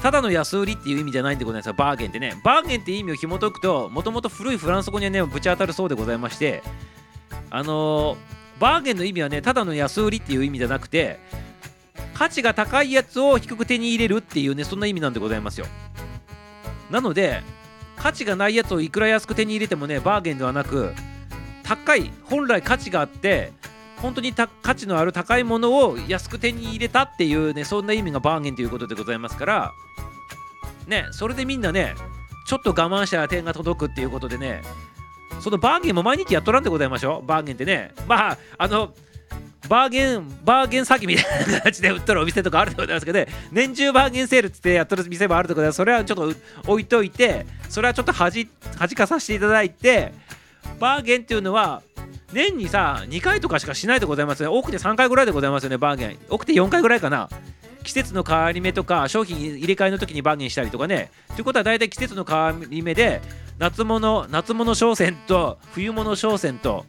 [0.00, 2.40] ただの安売りっていう意味じゃないんでございますよ、バーゲンってね。
[2.44, 6.62] バーゲンって意味を紐解くと、もともと古いフランス語にはね、ぶち当たるそうでございまして、
[7.50, 8.16] あの
[8.58, 11.18] バーゲンの意味はねただの安売りっていう意味じゃなくて
[12.14, 15.66] 価値が高いやつを低く手に入れるっていうねそんな意味なんでございますよ。
[16.90, 17.42] なので
[17.96, 20.92] 価値がないやつをいくら安く手に入れてもねバーゲンではなく
[21.62, 23.52] 高い本来価値があって
[23.98, 29.72] 本当に価値のある高いものを安く手に入れたっていうねそんな意味がバーゲンということでございますから
[30.88, 31.94] ねそれでみんなね
[32.46, 34.62] ちょっと我慢したら点が届くっていうことでね
[35.42, 37.26] そのバーゲンも毎日やっとらんでございましょう。
[37.26, 37.92] バーゲンってね。
[38.06, 38.94] まああの
[39.68, 46.34] バーゲンバーゲン詐欺みたいな形で売っとるお店とかあるでございますけど、ね、年中バーゲンセールってやっとる店もあるでございますそれはちょっと
[46.66, 50.12] 置いといてそれはちょっと恥恥かさせていただいて
[50.80, 51.82] バーゲンっていうのは
[52.32, 54.48] 年にさ2回とかしかしないでございますね。
[54.48, 56.18] 多くて3回ぐらいでございますよねバーゲン。
[56.28, 57.28] 多くて4回ぐらいかな。
[57.84, 61.10] 季節の変わり目とか商品入れ替えの時にバーゲンしたりとかね。
[61.34, 63.20] ということは大体季節の変わり目で
[63.62, 66.84] 夏物夏物商戦と冬物商戦と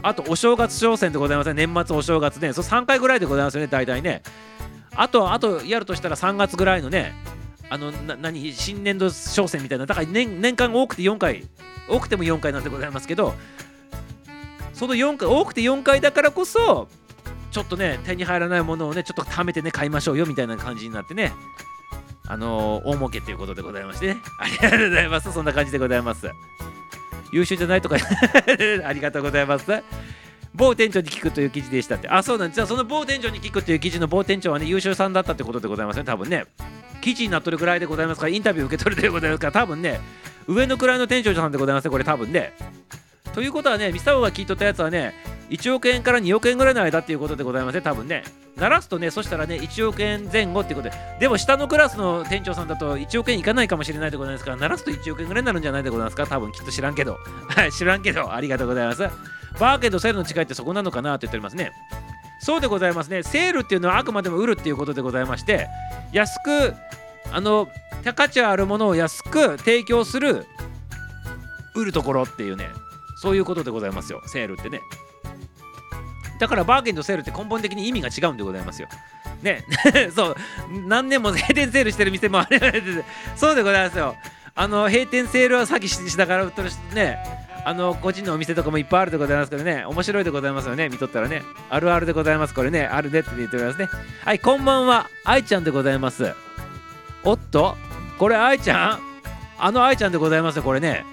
[0.00, 1.66] あとお正月商戦でございますね。
[1.66, 4.22] 年末お正月ねそ3回ぐらいでございますよね大体ね。
[4.96, 7.12] あとあとやるとしたら3月ぐらいのね
[7.68, 9.84] あのな何新年度商戦みたいな。
[9.84, 11.44] だから年年間多くて4回
[11.90, 13.34] 多くても4回なんでございますけど
[14.72, 16.88] その4回多くて4回だからこそ
[17.50, 21.32] ちょっとね手に入らないものをねちょっと貯めてね買いましょうよみたいな感じになってね。
[22.26, 24.16] あのー大儲けということでございましてね。
[24.38, 25.32] ありがとうございます。
[25.32, 26.30] そんな感じでございます。
[27.32, 27.96] 優秀じゃないとか。
[28.86, 29.82] ありがとうございます。
[30.54, 32.08] 某店長に聞くという記事でしたって。
[32.08, 32.56] あそうなんです。
[32.56, 36.04] じゃあその某店長に聞くという記事の某店長はね優秀さんだったってことでございますね。
[36.04, 36.46] 多分ね。
[37.00, 40.00] 記事になっとるぐらいでございますからインタビュー受け取るでございますから多分ね。
[40.46, 42.54] 上の位の店長さんでございますねこれ多分ね。
[43.34, 45.14] ということはねミサオが聞いとったやつはね
[45.50, 48.24] 1億円から2億円ぐらいの間っていうことでございますね多分ね。
[48.56, 50.96] 鳴らすとねそしたらね1億円前後っていうことで。
[51.20, 57.18] でも下のクラスの店長さんだと1億円いかないかもしれないでございますから鳴らすと1億円ぐらいになるんじゃないでございますか多分きっと知らんけど。
[57.48, 59.02] は い知らんけどありがとうございます。
[59.58, 61.72] バーゲンとセールの違いってそこなのかなって言っておりますね。
[62.40, 63.22] そうでございますね。
[63.22, 65.68] セールっていうのはあくまでも売るっていうことでございまして
[66.12, 66.74] 安く
[67.32, 67.68] あの
[68.14, 70.46] 価値あるものを安く提供する
[71.74, 72.68] 売るところっていうね。
[73.16, 74.22] そういうことでございますよ。
[74.26, 74.80] セールってね。
[76.38, 78.88] だからバーゲンとセールって根本的に意味が違うんでございますよ。
[79.42, 79.64] ね。
[80.14, 80.36] そう。
[80.86, 83.04] 何年も閉店セールしてる店もある
[83.36, 84.16] そうでございますよ。
[84.56, 87.18] あの閉店セールは詐欺ししながら売ってる人ね。
[87.66, 89.84] あの個人のお店とかもいっぱいあるでございますけどね。
[89.86, 90.88] 面白いでございますよね。
[90.88, 91.42] 見とったらね。
[91.70, 92.54] あるあるでございます。
[92.54, 93.88] これねあるねって言っておりますね。
[94.24, 95.08] はいこんばんは。
[95.24, 96.34] 愛ちゃんでございます。
[97.22, 97.76] おっと
[98.18, 99.00] これ愛ちゃん？
[99.58, 101.06] あの愛ちゃんでございますよこれね。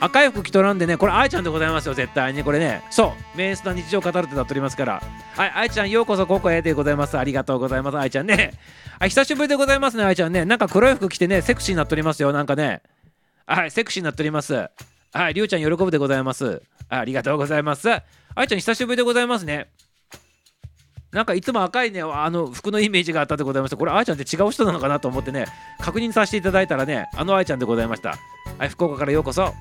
[0.00, 2.82] 赤い服着とらんでねこれ愛ちゃんでございますよ絶対にこれね。
[2.90, 5.02] そうメンスな日常を語るってなっておりますから。
[5.36, 7.18] はい愛ちゃんようこそここへでございます。
[7.18, 8.52] ありがとうございます愛ちゃんね。
[8.98, 10.44] あい久しぶりでございますね愛ちゃんね。
[10.44, 12.82] なんか黒い服着てねセクシーになっておりますよなんかね。
[13.46, 14.54] はいセクシーになっております。
[15.12, 16.62] はいりゅうちゃん喜ぶでございます。
[16.88, 17.88] あありがとうございます。
[18.34, 19.68] 愛ちゃん久しぶりでございますね。
[21.10, 23.76] なんかいつも赤いねあの服のイメージがあったでございました。
[23.76, 25.46] これ愛ちゃんって違う人なのかなと思ってね
[25.80, 28.16] 確認させていただいたらねあの愛ちゃんでございました。
[28.58, 29.42] はい福岡からようこそ。
[29.42, 29.54] はい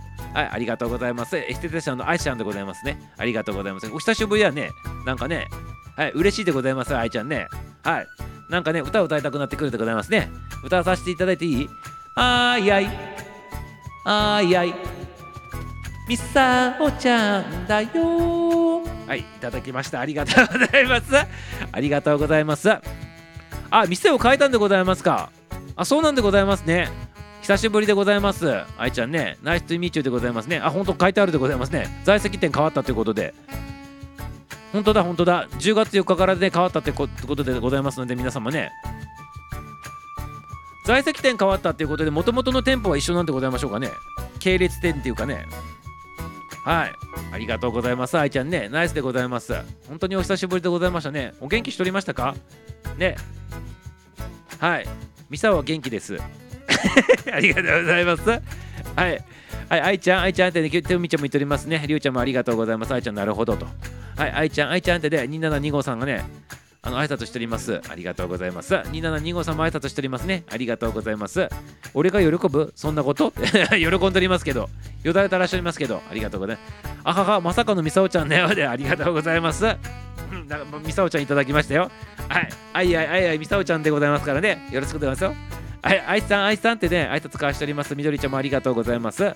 [0.52, 1.38] ありがとうございます。
[1.38, 3.00] エステティシャンの愛ちゃんでございますね。
[3.18, 4.72] ありがとうございますお久しぶりやね。
[5.06, 5.48] なんかね
[5.96, 6.96] はい嬉しいでございます。
[6.96, 7.48] 愛ちゃんね。
[7.84, 8.08] はい。
[8.50, 10.30] なんかね歌を歌いたくなってくるでございますね。
[10.66, 11.70] 歌わさせていただいていい？
[12.16, 12.90] あーいあい。
[14.06, 14.76] あーいあい。
[16.08, 18.82] みさおちゃんだよ。
[19.06, 20.00] はいいただきました。
[20.00, 21.14] ありがとうございます。
[21.70, 22.70] ありがとうございます。
[23.70, 25.30] あ店を変えたんでございますか。
[25.76, 26.88] あそうなんでございますね。
[27.42, 28.62] 久しぶりでございます。
[28.78, 30.60] 愛ちゃんねナイストゥミーチューでございますね。
[30.60, 32.02] あ本当書いてあるでございますね。
[32.06, 33.34] 在籍店変わったということで。
[34.72, 35.50] 本当だ本当だ。
[35.60, 38.72] 10月4日からね変わったってことでございますので皆様ね。
[40.86, 43.92] 在籍店変わったっていうことで元々の店舗は一緒なんでございましょうかね。
[44.40, 45.46] 系列店っていうかね。
[46.68, 46.92] はい。
[47.32, 48.18] ありがとうございます。
[48.18, 49.54] 愛ちゃんねナイスでございます。
[49.88, 51.34] 本当にお久しぶりでございましたね。
[51.40, 52.36] お元気しておりましたか？
[52.98, 53.16] ね。
[54.60, 54.86] はい。
[55.30, 56.18] ミサは元気です。
[57.32, 58.30] ありがとうございます。
[58.30, 58.38] は
[59.10, 59.24] い。
[59.70, 61.84] はい、愛ちゃん、愛ちゃんってね、手をみちゃんも言っておりますね。
[61.88, 62.94] りゅうちゃんもありがとうございます。
[62.94, 63.66] 愛ちゃん、なるほどと。
[64.18, 66.26] はい、愛ちゃん、愛ちゃんってで、2725さんがね、
[66.88, 67.82] あの挨拶しております。
[67.90, 68.74] ありがとうございます。
[68.76, 70.46] 2725さんも挨拶しておりますね。
[70.50, 71.50] ありがとうございます。
[71.94, 72.72] 俺が喜ぶ？
[72.76, 73.34] そんなこと？
[73.76, 74.70] 喜んでおりますけど、
[75.04, 76.98] よだれ垂らしておりますけど、ありがとうございます。
[77.04, 79.66] あはは、まさかのみさおちゃんのよ で、ありがとうございます。
[79.66, 79.70] う
[80.36, 81.92] んなんかみさおちゃんいただきましたよ。
[82.30, 84.70] はい、あいあいあいあいみさおちゃんでございますからね。
[84.72, 85.36] よろしくお願いしますよ。
[85.82, 87.94] はい、あいさん、あいさんってね、挨拶交わしております。
[87.96, 89.24] みどりちゃんもありがとうございます。
[89.24, 89.34] は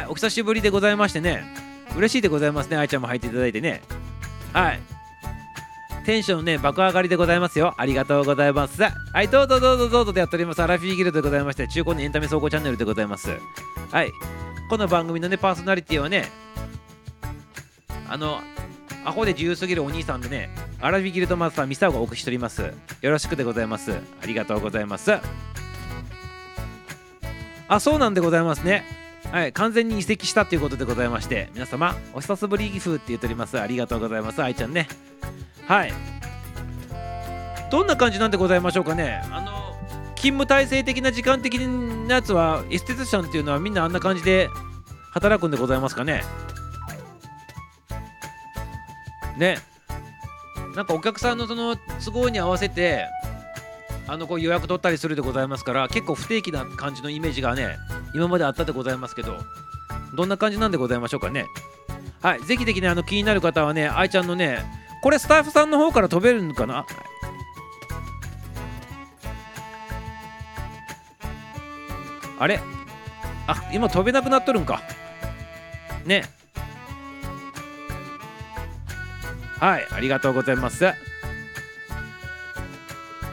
[0.00, 1.44] い、お久しぶりでございましてね。
[1.96, 2.76] 嬉しいでございますね。
[2.76, 3.82] あいちゃんも入っていただいてね。
[4.52, 4.80] はい。
[6.06, 7.74] テンションね、爆上がりでございますよ。
[7.76, 8.80] ありがとうございます。
[8.80, 10.62] はい、どうぞどうぞどうぞでやっております。
[10.62, 13.30] アラフィーギルドでございまして、中古のエンタメ総合チャンネルでございます。
[13.90, 14.12] はい。
[14.70, 16.30] この番組のね、パーソナリティはね、
[18.08, 18.40] あの
[19.04, 20.50] アホで自由すぎるお兄さんでね
[20.80, 25.12] アラビギルドマスターミサオがお送りしておりますよろしくでございますありがとうございます
[27.68, 33.60] あそうなんでございますねはい完全に移籍したということでございまして皆様お久しぶりギフって言っております。
[33.60, 34.42] ありがとうございます。
[34.42, 34.88] 愛ちゃんね。
[35.66, 35.92] はい。
[37.70, 39.22] どんな感じなんでございましょうかね。
[39.30, 39.74] あの
[40.16, 44.48] 勤務体制的な時間的なやつはエステティシャンっていうのはみんなあんな感じで
[45.12, 46.22] 働くんでございますかね。
[49.36, 49.58] ね。
[50.74, 53.06] なんかお客さんのその都合に合わせて
[54.08, 57.76] あのこう予約取ったりするでございますから結構不定期な感じのイメージがね
[58.14, 59.36] 今まであったでございますけど
[60.14, 61.46] どんな感じなんでございましょうかね。
[62.22, 64.64] はいぜひぜひねあの気になる方はね愛ちゃんのね
[65.02, 66.86] これスタッフさんの方から飛べるのかな？
[72.38, 72.60] あれ？
[73.46, 74.82] あ今飛べなくなっとるんか。
[76.04, 76.24] ね。
[79.60, 80.84] はいありがとうございます。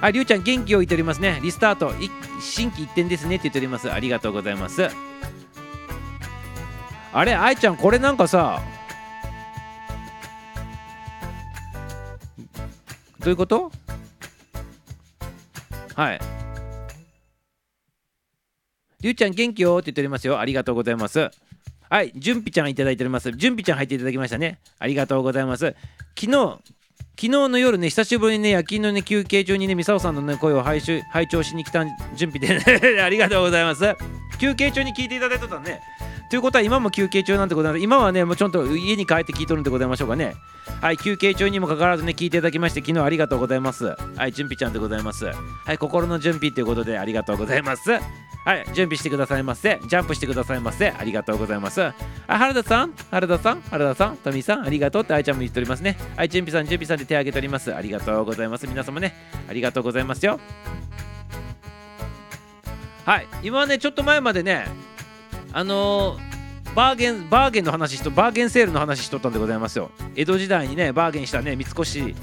[0.04, 1.39] ありゅうちゃん元気を言っておりますね。
[1.41, 1.91] リスタート。
[1.91, 3.89] い新規一点ですねって言っております。
[3.89, 4.89] ありがとうございます。
[7.14, 8.62] あれ愛ちゃんこれなんかさ
[13.20, 13.72] どういうこと？
[15.95, 16.20] はい。
[18.99, 20.38] りゅうちゃん元気よって言っておりますよ。
[20.38, 21.32] ありがとうございます。
[21.89, 23.32] はい、じゅんぴちゃんいただいております。
[23.32, 24.60] じゅんぴちゃん入っていただきましたね。
[24.80, 25.76] ありがとうございます。
[26.20, 26.60] 昨日、
[27.16, 30.82] 昨日の夜ね、久しぶりにね、夜勤のね、休憩中にね、みさおさんのね、声を拝
[31.30, 31.86] 聴しに来た
[32.16, 33.95] 準備で、ね、 ありがとうございます。
[34.39, 35.80] 休憩中に聞いていただいてたね。
[36.34, 40.36] ということは今も休憩中なんてことなんで、今はね、もうちょっと家に帰って聞いとるんでございましょうかね。
[40.81, 43.95] はい、休憩中にもかかわらずね、聞いていただきまして、昨日ありがとうございます。
[44.15, 45.25] はい、じゅんぴちゃんでございます。
[45.25, 45.34] は
[45.73, 47.91] い、心の準備ということでありがとうございます。
[47.91, 47.99] は
[48.55, 49.79] い、準備してくださいませ。
[49.88, 50.89] ジャンプしてくださいませ。
[50.89, 51.84] ありがとうございます。
[51.84, 51.93] あ、
[52.25, 55.99] 原田さん、原田さん、原田さん、富さん、ありがとうって愛ちゃんも言っておりますね。
[56.17, 57.75] はい、準備さん、準備さんで手を挙げております。
[57.75, 58.65] ありがとうございます。
[58.65, 59.13] 皆様ね、
[59.47, 60.39] ありがとうございますよ。
[63.05, 64.65] はい、今ね、ちょっと前までね、
[65.54, 66.34] あのー
[66.76, 69.91] バーゲンバーゲンの話しとバーゲンセールの話しとったんでございますよ。
[70.16, 72.16] 江戸時代にねバーゲンしたね三越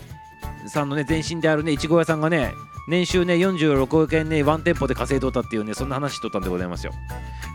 [0.66, 2.52] さんのね前身であるねいちご屋さんがね
[2.88, 6.92] 年収ね46億円ねワン店舗で稼いどったっていうねそんな話しとったんでございますよ。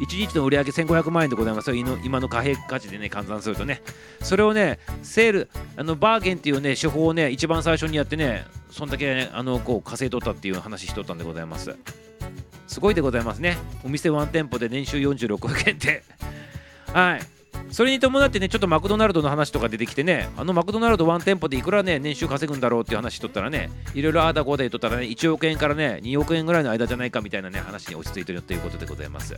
[0.02, 1.76] 1日の売り上げ1500万円でございますよ。
[1.76, 3.82] 今の今の貨幣価値でね換算するとね。
[4.22, 11.76] それをねセールあのバーゲンっていうね手法をね一番最初にやってねそんだけ、ね、あのこう稼いどったっていう話しとったんでございます。
[12.76, 16.04] すごいでございますねお店ワン店舗で年収46億円って
[16.92, 17.22] はい。
[17.72, 29.36] それに伴ってね、ちょっとマクドナルドの話とか出てきてね、あのマクドナルドワン店舗でいくらね、年収稼ぐんだろうっていう話しとったらね、いろいろああだこうだ言っとったらね、1億円からね、2億円ぐらいの間じゃないかみたいなね、話に落ち着いてるということでございます。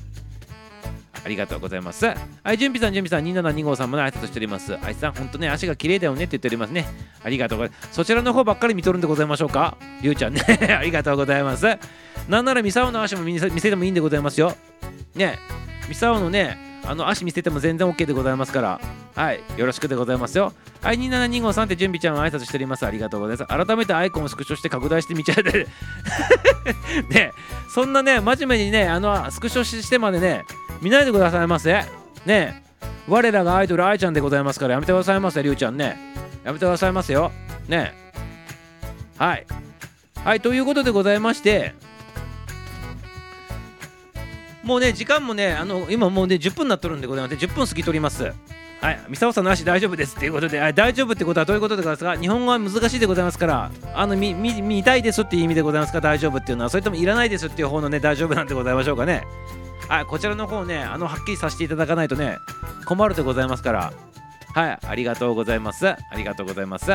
[1.24, 2.06] ありがとうございます。
[2.06, 2.16] は
[2.54, 4.78] い、準備さん、準備さん、272号さんもね、挨拶しております。
[4.82, 6.88] あいさん、ほんとね、足が綺麗だよねって言っておりますね。
[7.24, 7.94] ありがとうございます。
[7.94, 9.78] そちらの方ばっかり見とるんでございましょうか？
[10.02, 10.42] りゅうちゃんね、
[10.80, 11.66] ありがとうございます。
[12.28, 14.56] なんなら、ミサオの足も見せてもいいんでございますよ。
[15.16, 15.40] ね、
[15.90, 18.80] ミサオのね、あの足見せても全然 OK でございますから、
[19.14, 20.54] はい、よろしくでございますよ。
[20.82, 22.86] はい、2725って準備ちゃん挨拶しております。
[22.86, 23.66] ありがとうございます。
[23.66, 25.68] 改めてアイコンをスクショして拡大してみちゃうで。
[27.10, 27.34] ね、
[27.74, 30.46] そんなね、真面目にね、あのスクショしてまでね、
[30.82, 31.74] 見ないでくださいませ。
[31.74, 31.86] ね
[32.28, 32.54] え、
[33.08, 35.98] 我らがアイドル愛ちゃんでございますから、やめてくださいませ、りゅうちゃんね。
[36.44, 37.32] やめてくださいますよ。
[37.68, 37.94] ね。
[39.18, 39.46] はい。
[40.24, 41.74] はい、ということでございまして、
[44.64, 47.36] もうね、時間もね、あの今もうね、10分になっとるんでございます。
[47.36, 48.34] 10分過ぎとります。
[48.82, 59.24] はい、ミサオさんの足大丈夫ですっていうことで、あ大丈夫ってことはどういうことでございますか日本語は難しいでございますから、あの見見見たいですっていう意味でございますか大丈夫っていうのは、それともいらないですっていう方のね、大丈夫なんでございましょうかね。
[59.90, 62.38] はい、こちらの方ね、あのはっきりさせていただかないとね、
[62.86, 63.94] 困るでございますから、
[64.54, 65.88] はい、ありがとうございます。
[65.88, 66.92] ありがとうございます。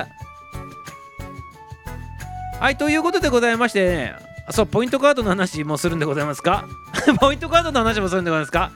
[2.61, 4.15] はい、ということでございましてね、
[4.51, 6.67] そう、ポイントカードの話もするんでございますか？
[7.21, 8.71] ポイントカードの話もするんでございますか？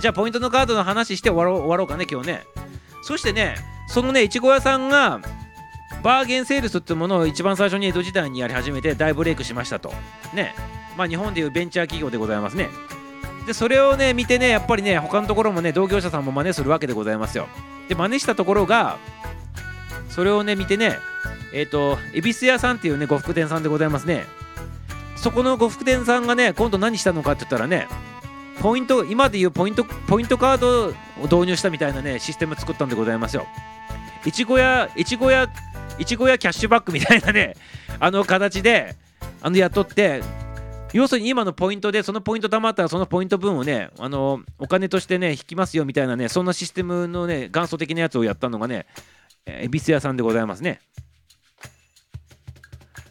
[0.00, 2.46] じゃあ、ポイントのカードの話して終わろう終わろうかね、今日ね。
[3.02, 3.56] そしてね、
[3.88, 5.20] そのね、いちご屋さんが、
[6.02, 9.92] バーゲンセールスっていうものを一番最初に江戸時代にやり始めて大ブレイクしましたと。
[10.32, 10.54] ね。
[10.96, 12.70] まあ日本でいうベンチャー企業でございますね。
[13.46, 17.48] で、それをね、見てね、やっぱりね、他のところもね、同業者さんも真似するわけでございますよ。
[17.88, 18.98] で、真似したところが、
[20.08, 20.98] それをね、見てね、
[21.52, 24.24] えっ、と、恵比寿屋さんっていうね、呉服店さんでございますね。
[25.16, 27.88] そこの呉服店さんがね、今度何したのかって言ったらね、
[28.60, 33.46] ポイント、今でいうポイント、ポイントカードを導入したみたいなね、システム作ったんでございますよ。
[34.24, 35.48] いちごや、いちごや、
[35.98, 37.56] いちごやキャッシュバックみたいなね、
[37.98, 38.94] あの形で、
[39.40, 40.22] あの雇って、
[40.92, 48.86] 要するに今のポイントで、そのポイント貯まったら、そのポイント分をね、あのお金としてね、引きますよみたいなね、そんなシステムのね、元祖的なやつをやったのがね、
[49.46, 50.80] え恵比寿屋さんでございますね。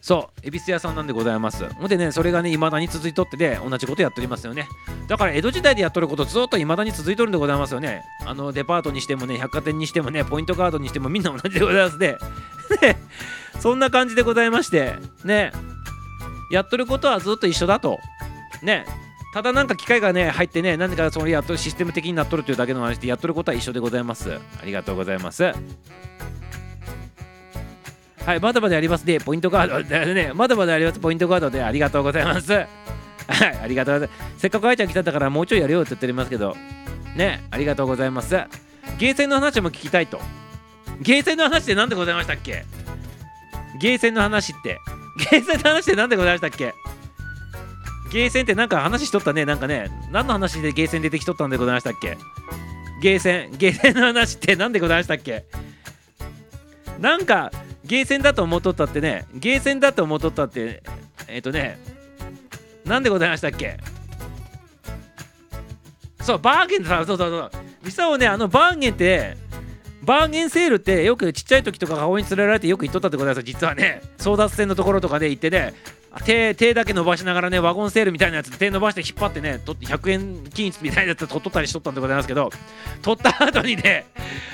[0.02, 1.64] そう恵比寿屋さんなんでございます。
[1.74, 4.66] ほんでねそれがね未だに続いとってで同じことやっておりますよね。
[5.08, 8.02] だから江戸時代でやっとることずっと未だに続いとるんでございますよね。
[8.26, 12.18] あのデパートにしてもね百貨店にしてもねポイントカードにしてもみんな同じでございますね
[13.60, 15.71] そんな感じでございましてね。
[16.52, 17.98] やっとることはずっと一緒だと。
[18.62, 18.84] ね。
[19.32, 24.34] ただなんか機械がね入ってね何かそれやっとシステム的になっとるというだけの話でやっとることは一緒でございます。
[24.34, 25.42] ありがとうございます。
[25.44, 25.54] は
[28.36, 29.18] いまだまだありますね。
[29.18, 29.82] ポイントカード。
[29.82, 31.00] で ねまだまだあります。
[31.00, 32.52] ポイントカードでありがとうございます。
[32.52, 32.68] はい
[33.62, 34.40] ありがとうございます。
[34.42, 36.54] せっかくあいちゃん来たんだからもうちょいやるよって言っておりますけど。
[37.16, 38.38] ねありがとうございます。
[38.98, 40.20] ゲーセンの話も聞きたいと。
[41.00, 42.64] ゲーセンの話って何でございましたっけ？
[43.80, 44.78] ゲーセンの話って。
[45.30, 46.74] ゲーセンの話って何でございましたっけ？
[48.12, 49.90] ゲーセンってなんか話しとったねなんかね。
[50.10, 52.18] 何の話でゲーセン出てきとったんでございましたっけ？
[53.00, 55.44] ゲーセンゲーセンの話って何でございましたっけ？
[57.00, 57.50] なんか
[57.84, 59.26] ゲーセンだと思っとったってね。
[59.34, 60.82] ゲーセンだと思っとったって
[61.28, 61.78] えっ、とね。
[62.84, 63.78] なんでございましたっけ？
[66.20, 67.50] そうバーゲンさそうそうそう。
[67.84, 69.36] ミサオねあのバーゲンって
[70.02, 74.02] バーゲンセールってよくちっちゃい時とか顔に連れられてよく行っとったってことですよ実はね。
[74.18, 75.74] 争奪戦のところとかで行ってね。
[76.26, 82.50] 手手だけ伸ばしながらねワゴンセールみたいなやつで手伸ばして引っ張ってねと100円均一みたいなやつ取っとったりしとったんでございますけど
[83.00, 84.04] 取った後にね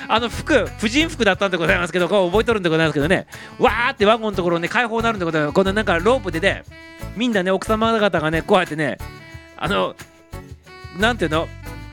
[0.07, 3.27] あの服婦人服だったんでございますけどこう覚えとるんでございますけどね。
[3.59, 5.53] わーってワゴンのところね開放になるんでございます。
[5.53, 6.63] このなんかロープでね
[7.17, 8.97] みんなね奥様方がねこうやってね
[9.57, 9.95] あの
[10.97, 11.49] なんていうの？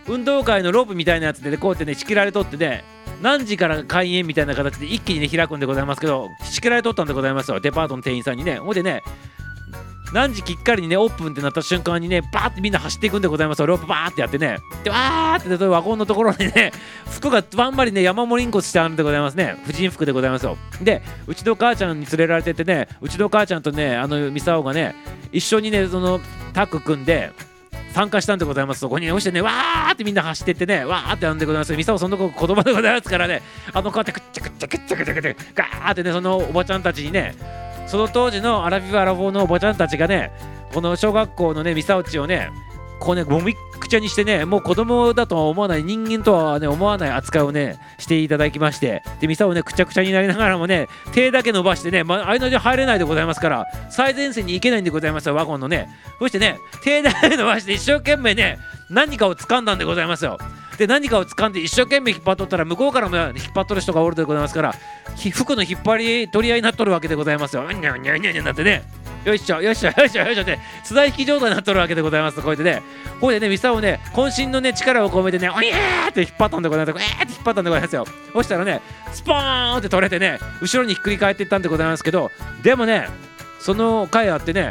[0.07, 2.85] 運動会のロープみたいなやつでねこうやってね仕切られとってね
[3.23, 7.61] 何時から開演みたいな形で一気にね開くんでございますけど仕切られとったんでございますよ。
[7.61, 8.59] デパートの店員さんにね。
[8.59, 9.03] ほんでね
[10.13, 13.67] 何時きっかりにねオープンってなった瞬間にねバーってみんな走っていくんでございますよ。
[13.67, 14.59] ロープバーってやってね。
[14.85, 16.73] でわーってワゴンのところにね
[17.11, 19.57] 服がバンバリね山盛りんこしてあるんでございますね。
[19.67, 20.57] 婦人服でございますよ。
[20.81, 24.95] でうちの母ちゃんに連れられててねうちの母ちゃんとねあのミサオがね
[25.33, 26.21] 一緒にねその
[26.53, 27.33] タッグ組んで
[27.97, 28.81] 参加したんでございます。
[28.81, 31.75] そこに押してねわーってみんな走ってってねわーってやんでございます。
[31.75, 33.41] ミサオその子子供でございますからね。
[33.73, 37.35] あの子ってくっちゃくっちゃくっちゃくちゃくちゃガーってねそのおばちゃんたちにね
[37.87, 40.31] その当時のアラフィフアラフォーのおばちゃんたちがね
[40.75, 42.51] この小学校のねミサオチをね
[42.99, 55.89] こうねもみくちゃにしてねもう子供だとは思わない人間とはね思わない扱いをねしていただきましてでミサをねくちゃくちゃになりながらもね手だけ伸ばしてね、まあ、間に入れないでございますから最前線に行けないんでございますよワゴンのね
[56.19, 58.59] そしてね手だけ伸ばして一生懸命ね
[58.91, 60.39] 何かを掴んだんでございますよ
[60.79, 64.75] で何かを掴んで一生懸命引っ張っとったら向こうからも引っ張っとる人がおるでございますから
[65.33, 67.71] 服の引っ張り取り合いになっとるわけでございますよ。
[67.71, 69.06] にゃにゃにゃにゃなってね。
[69.27, 72.41] よいしょよいしょよいしょよいしょって津田引き状態になっとるわけでございます。
[72.41, 72.81] こうやってね。
[73.21, 77.05] こうやってねミサをね渾身のね力を込めてねおにゃーって引っ張ったんでございます。
[77.05, 78.07] えーって引っ張ったんでございますよ。
[78.33, 78.81] そしたらね
[79.13, 82.31] スポーンって取れてね後ろにひっくり返っていったんでございますけど
[82.63, 83.09] でもね
[83.59, 84.71] その回あってね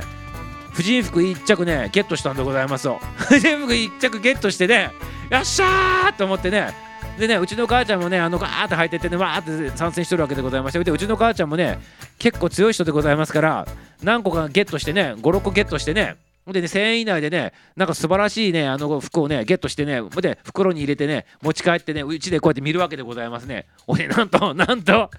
[0.71, 3.01] 婦人服一着ねゲットしたんでございますよ。
[3.17, 4.91] 婦人服一着ゲットしてね
[5.29, 6.73] よっしゃーと思ってね
[7.19, 11.79] でねうちの母ちゃんもねあのガーって入ってってねわーって参戦してるわけでございましてでうちの母ちゃんもね
[12.19, 13.67] 結構強い人でございますから
[14.03, 16.17] 何個かゲットしてね56個ゲットしてね
[16.53, 23.65] でね1000円以内でねなんか素晴らしいねあの服をねゲットしてねで袋に入れてね持ち帰ってねうちでこうやって見るわけでございますね。
[23.87, 25.09] おねなんとなんと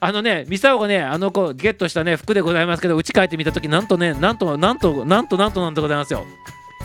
[0.00, 6.24] あのねミサオがねあの子ゲットしたね服でございますけどうち帰ってみた時なんとねなんとなんとなんとなんとなんでございますよ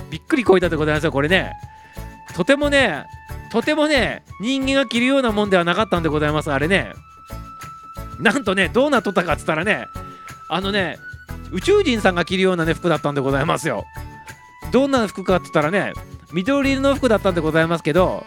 [0.10, 1.54] びっくりこいたでございますよこれね
[2.34, 3.06] とてもね
[3.52, 6.94] とてもね人間が着るようなもんではなかったんでございますあれね。
[8.20, 9.88] なんとねどうなっとったかっつったらね
[10.50, 10.98] あのね
[11.52, 13.86] 宇宙人さんが着るようなね服だったんでございますよ。
[14.72, 15.94] どんな服かって言ったらね
[16.34, 18.26] 緑色の服だったんでございますけど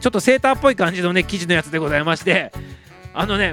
[0.00, 2.52] ちょっとセーターっぽい感じのね生地のやつでございまして
[3.12, 3.52] あのね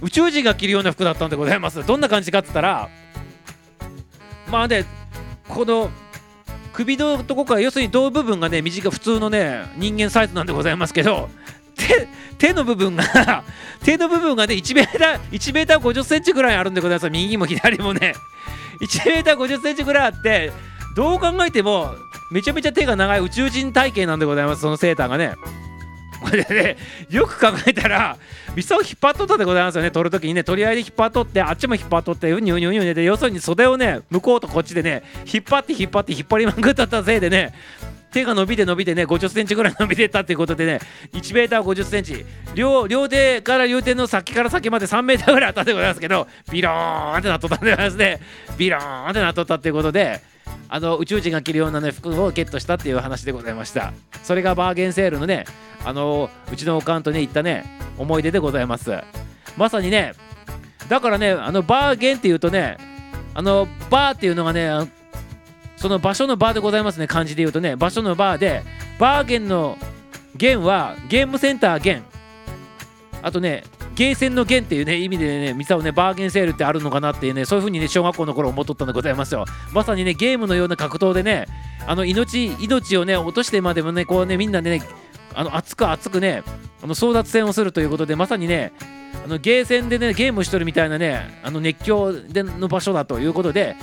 [0.00, 1.86] 宇宙人が着るような服だったんでございます。
[1.86, 2.88] どんな感じかって言ったら
[4.50, 4.84] まあね
[5.48, 5.90] この
[6.74, 11.30] 首のとこから要するに胴部分がね短い普通のね人間サイズなんでございますけど
[11.76, 12.08] 手
[12.48, 13.44] 手の部分が
[13.84, 17.10] 手の部分がね1メーター1メーター50センチぐらいあるんでございます。
[17.10, 18.14] 右も左もね。
[18.80, 20.52] 1メーター50センチぐらいあって
[20.96, 21.94] どう考えても
[22.32, 24.62] めちゃめちゃ手が長い宇宙人体型なんでございます。
[24.62, 25.36] そのセーターがね。
[26.24, 26.76] これでね
[27.10, 28.16] よく考えたら
[28.56, 29.90] ミサを引っ張っとったでございますよね。
[29.90, 35.02] 取るときにね取り合いで引っ張っとってあっちも引っ張っとってうにゅうにゅうにゅうにゅうで要するに袖をね向こうとこっちでね
[35.32, 37.52] 引っ張って引っ張って引っ張りまくったせいでね
[38.10, 40.78] 手が伸びて伸びてね50センチぐらい伸びてったっていうことでね
[41.12, 42.24] 1メーター50センチ。
[42.54, 48.20] 両両手から両手の先から先まで3メーターぐらいあったでございますけどビローンってなっとったんでございますね。
[48.56, 50.22] ビローンってなっとったっていうことで
[50.68, 53.92] あの宇宙人が着るような、ね、服をゲットしたっていう話でございました。
[54.22, 55.44] それがバーゲンセールのね
[55.84, 57.64] あのうちのおかんとね行ったね
[57.98, 58.92] 思い出でございます。
[59.56, 60.14] まさにね
[60.88, 62.78] だからねあのバーゲンっていうとね
[63.34, 64.70] あのバーっていうのがね
[65.76, 67.76] その場所のバーでございますね漢字で言うとね。
[67.76, 68.62] 場所のバーで
[68.98, 69.76] バーゲンの
[70.34, 72.02] ゲンはゲームセンターゲン
[73.22, 81.46] あとねゲーセンのゲンっていうね意味でねミサをねバーゲンセールってあるのかなっていうねそういう風にね小学校の頃思っとったんでございますよまさにねゲームのような格闘でね
[81.86, 84.82] あの命命をね落としてまでもねこうねみんなでね
[85.34, 86.42] あの熱く熱くね
[86.82, 88.72] あの争奪戦をするということでまさにね
[89.24, 93.76] あのゲーセンでねゲームしとるみたいなねあの熱狂での場所だということで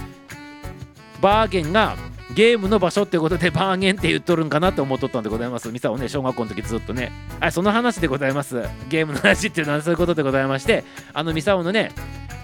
[1.21, 1.95] バーゲンが
[2.35, 5.69] ゲームの場所ってことでバーゲンって言っとるんかなと思っとったんでございます。
[5.69, 7.11] ミサをね、小学校の時ずっとね。
[7.39, 8.63] はい、その話でございます。
[8.89, 11.91] ゲームの話っていうのはそういうことでございまして、あのミサオのね、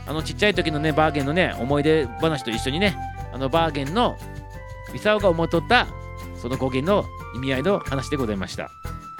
[0.07, 2.97] あのちっちゃい時のね、バーゲンのね、思い出話と一緒にね、
[3.33, 4.17] あのバーゲンの
[4.93, 5.87] ミサオが思っとった
[6.41, 8.69] その語源の意味合いの話でございました。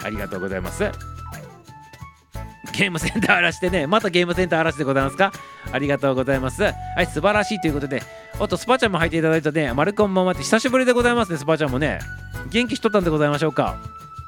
[0.04, 1.17] ありがとうございます。
[2.72, 5.32] ゲームセンター荒らしてね、またゲームセンター荒らしでございますか？
[5.72, 6.62] ありがとうございます。
[6.62, 8.02] はい、素晴らしいということで、
[8.38, 11.98] おっと、スパちゃんも入っていただいたね、マルコンばんはって久しぶりでございますね、スパちゃんもね。
[12.50, 13.76] 元気しとったんでございましょうか？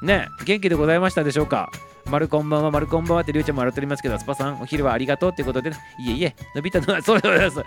[0.01, 1.69] ね、元気でございましたでしょうか？
[2.09, 7.63] マルコンばんは、マルコンばんはってりゅうちゃんも笑っておりますけど、スパさん、お昼はありがとうっていうことで、ね、いえいえ、伸びたのはそうでございます。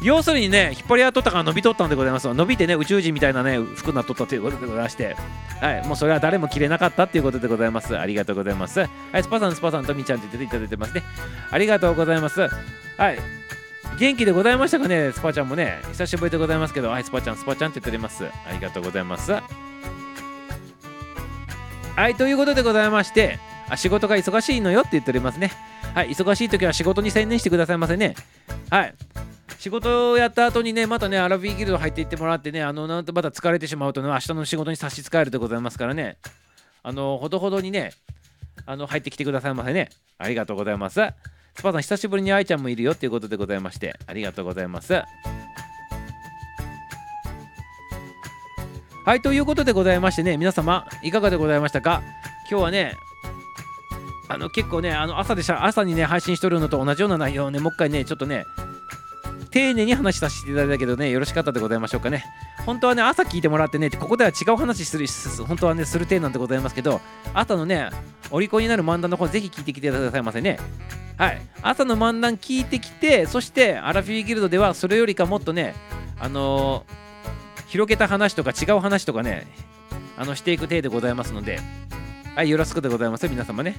[0.00, 2.32] 要するにね、引っ張り合っとったから伸びとったんでございます。
[2.32, 5.16] 伸びてね、宇宙人みたいなね、服になっとったということでございまして、
[5.60, 7.98] はい、もうそれは誰も着れなかったっていうことでございます。
[7.98, 8.80] ありがとうございます。
[8.80, 11.02] はい、スパさん、スパさん、トミちゃんって言っていただいてますね。
[11.50, 12.48] ありがとうございます。
[12.96, 13.18] はい。
[13.98, 15.80] 元気でございましたかね、スパちゃんもね。
[15.88, 18.24] 久しぶりでございますけど、はい、スパちゃん、スパちゃんって言っております。
[18.24, 19.32] ありがとうございます。
[19.32, 19.42] は
[22.08, 25.50] い、ということでございまして、あ仕事が忙しいのよって言っておりますね。
[25.94, 28.14] はい、忙しい時は仕事に専念してくださいませね。
[28.70, 28.94] はい。
[29.58, 36.16] 仕事をやった後にね、またね、アラビーギルド入っていってもらってね、あの、なんとまた疲れてしまうとね、明日の仕事に差し支えるでございますからね、
[36.84, 37.92] あの、ほどほどにね、
[38.66, 39.88] あの、入ってきてくださいませね。
[40.16, 41.00] ありがとうございます。
[41.56, 45.02] スパさん、久しぶりに愛ちゃんもいるよっていうことでございまして、ありがとうございます。
[49.04, 52.02] はい、ということでございましてね、皆様、いかがでございましたか？
[52.48, 52.94] 今日はね、
[54.28, 58.44] あの結構ね、あの朝でしゃ朝にね、配信しとるのと同じような内容をね、もう一回ね、ちょっとね、
[59.50, 62.24] 丁寧に話させていただいたけどね、よろしかったでございましょうかね。
[62.66, 65.06] 本当はね、朝聞いてもらってね、ここでは違う話する、
[65.46, 67.00] 本当はね、する体なんでございますけど、
[67.34, 67.90] 朝のね、
[68.30, 70.58] お利口になる漫談の方、ぜひ聞いてきてくださいませね。
[71.16, 71.40] はい。
[71.62, 75.74] 朝の漫談聞いてきて、そして、アラフィーギルドでは、それよりかもっとね、
[76.18, 77.08] あのー
[77.68, 79.46] 広げた話とか違う話とかね、
[80.16, 81.60] あの、していく体でございますので、
[82.34, 83.76] はい、よろしくでございます、皆様ね。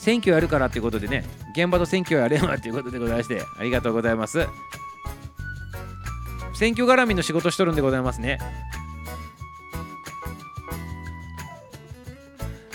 [0.00, 4.46] 選挙やるからっていうことでね、現場と選挙やれんわっていうことでございまして、ありがとうございます。
[6.54, 8.38] 選挙絡みの仕事しとるんでございますね。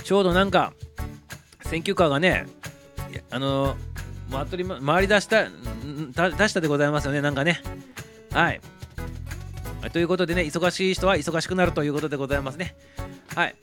[0.04, 0.74] ちょうどなんか、
[1.64, 2.46] 選挙カーがね、
[3.32, 7.60] あのー、回りま回り出した出したでございますよね、なんかね。
[8.34, 8.62] はい
[9.92, 12.76] ということでね、忙しい人は忙しくなるということでございますね。
[13.36, 13.56] はい。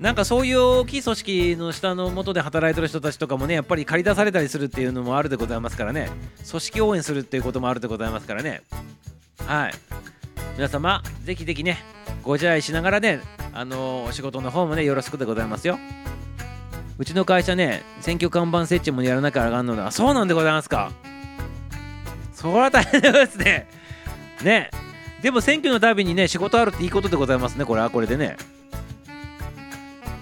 [0.00, 6.10] なんかそういう大きい組織の下の下で働いてる人たちとかもね、やっぱり借り出されたりするっていうのもあるでございますからね、
[6.48, 8.62] 組織応援するっていうこともあるでございますからね。
[9.46, 9.72] はい。
[10.56, 11.78] 皆様、ぜひぜひね、
[12.22, 13.20] ご自愛しながらね、
[13.52, 15.78] あのーお仕事の方もね、よろしくでございますよ。
[16.96, 20.92] うちの会社ね、選挙看板設置もやらなきゃあかんので、あ、そうなんでございますか。
[22.32, 23.68] それは大変ですね。
[24.42, 24.70] ね。
[25.20, 28.38] でも選挙のたびにね、仕事あるっていいことでございますね、これはこれでね。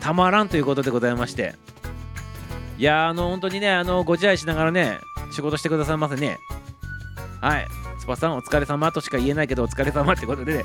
[0.00, 1.54] たまらんということでございまして。
[2.78, 4.98] いや、あの、本当にね、あの、ご自愛しながらね、
[5.32, 6.38] 仕事してくださいませね。
[7.40, 7.66] はい。
[8.00, 10.64] スパさん、お疲れ様としか言えないけど、お疲れ様ってことでね。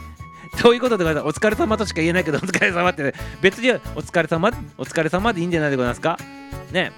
[0.62, 6.18] どういうことでございますお疲れ様としか言えないけど、お疲れ様って、ね、別にお疲れ様、お疲れ様でいいんじゃないでございますか？
[6.72, 6.92] ね。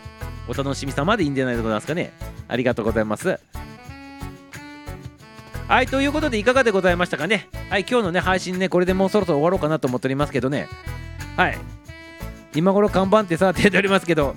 [0.48, 2.12] お楽しみ様でいいんじゃないでございますかね？
[2.50, 3.40] ありがとうございます。
[5.68, 7.48] はい、ということでいかがでございましたかね？
[7.70, 10.68] はい、今日のね、配信ね、これでもうそろそろ終わろうかなと思っておりますけどね。
[11.38, 11.58] はい。
[12.56, 14.34] 今頃看板ってさ、出ておりますけど。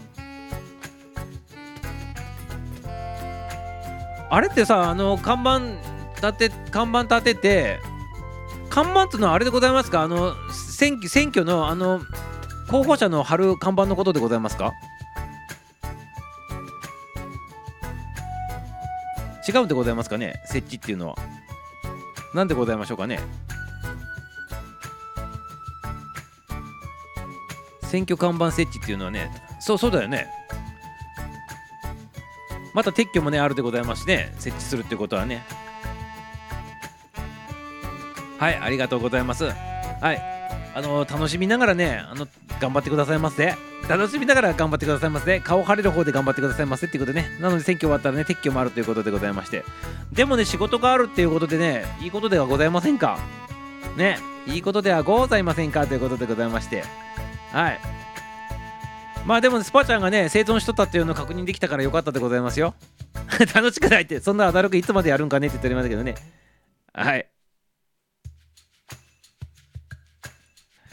[4.30, 5.60] あれってさ、あの、看板
[6.28, 7.78] 立て、看板立てて、
[8.68, 10.02] 看板っていうのはあれでございますか？
[10.02, 12.00] あの、選挙、選挙の、あの、
[12.68, 14.72] 候補者の貼る看板のことでございますか？
[19.48, 20.34] 違うんでございますかね？
[20.44, 21.16] 設置っていうのは。
[22.34, 23.20] なんでございましょうかね？
[27.90, 30.28] 選挙看板設置っていうのはね、そうそうだよね。
[32.74, 35.42] また撤去もね、あるでございますしね、設置するってことはね。
[38.38, 39.46] はい、ありがとうございます。
[39.46, 39.52] は
[40.12, 40.22] い、
[40.74, 42.28] あの楽しみながらね、あの
[42.60, 43.56] 頑張ってくださいませ。
[43.88, 45.40] 楽しみながら頑張ってくださいませ。
[45.40, 47.30] 顔晴れる方で頑張ってくださいませっていうことでね。
[47.40, 49.64] なので選挙終わったらね撤去もあるということでございまして。
[50.12, 53.18] でもね仕事があるっていうことでねいいことではございませんか？
[53.96, 54.18] ね。
[54.46, 55.86] いいことではございませんか？
[55.86, 56.84] ということでございまして。
[57.52, 57.80] はい。
[59.26, 62.74] まあでも、ね、スパちゃんがね生存しとったっていうのを確認できたからよかったでございますよ。
[63.54, 66.14] 楽しくないってそんなアナログいつまでやるんかねって言っておりますけどね。
[66.92, 67.28] はい。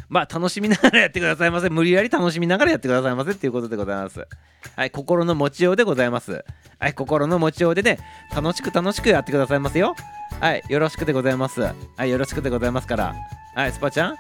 [0.10, 1.70] まあ楽しみながらやってくださいませ。
[1.70, 3.32] 無理やり楽しみながらやってくださいませ。
[3.32, 4.28] っていうことでございます。
[4.76, 4.92] はい。
[4.92, 6.44] 心の持ちようでございます。
[6.80, 6.94] はい。
[6.94, 8.00] 心の持ちようでね
[8.36, 9.96] 楽しく楽しくやってくださいますよ。
[10.40, 10.64] はい。
[10.70, 11.62] よろしくでございます。
[11.62, 11.74] は
[12.06, 12.10] い。
[12.10, 13.16] よろしくでございますから。
[13.56, 13.72] はい。
[13.72, 14.16] スパちゃん。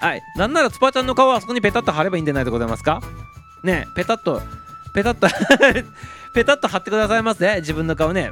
[0.00, 0.22] はい。
[0.36, 3.00] なんならスパちゃんの顔はあそこにペタッと貼ればいいんじゃないでございますか？
[3.62, 4.40] ねペタッと
[4.94, 5.26] ペタッと
[6.34, 8.30] ペタッと貼ってくださいませ自分の顔ね。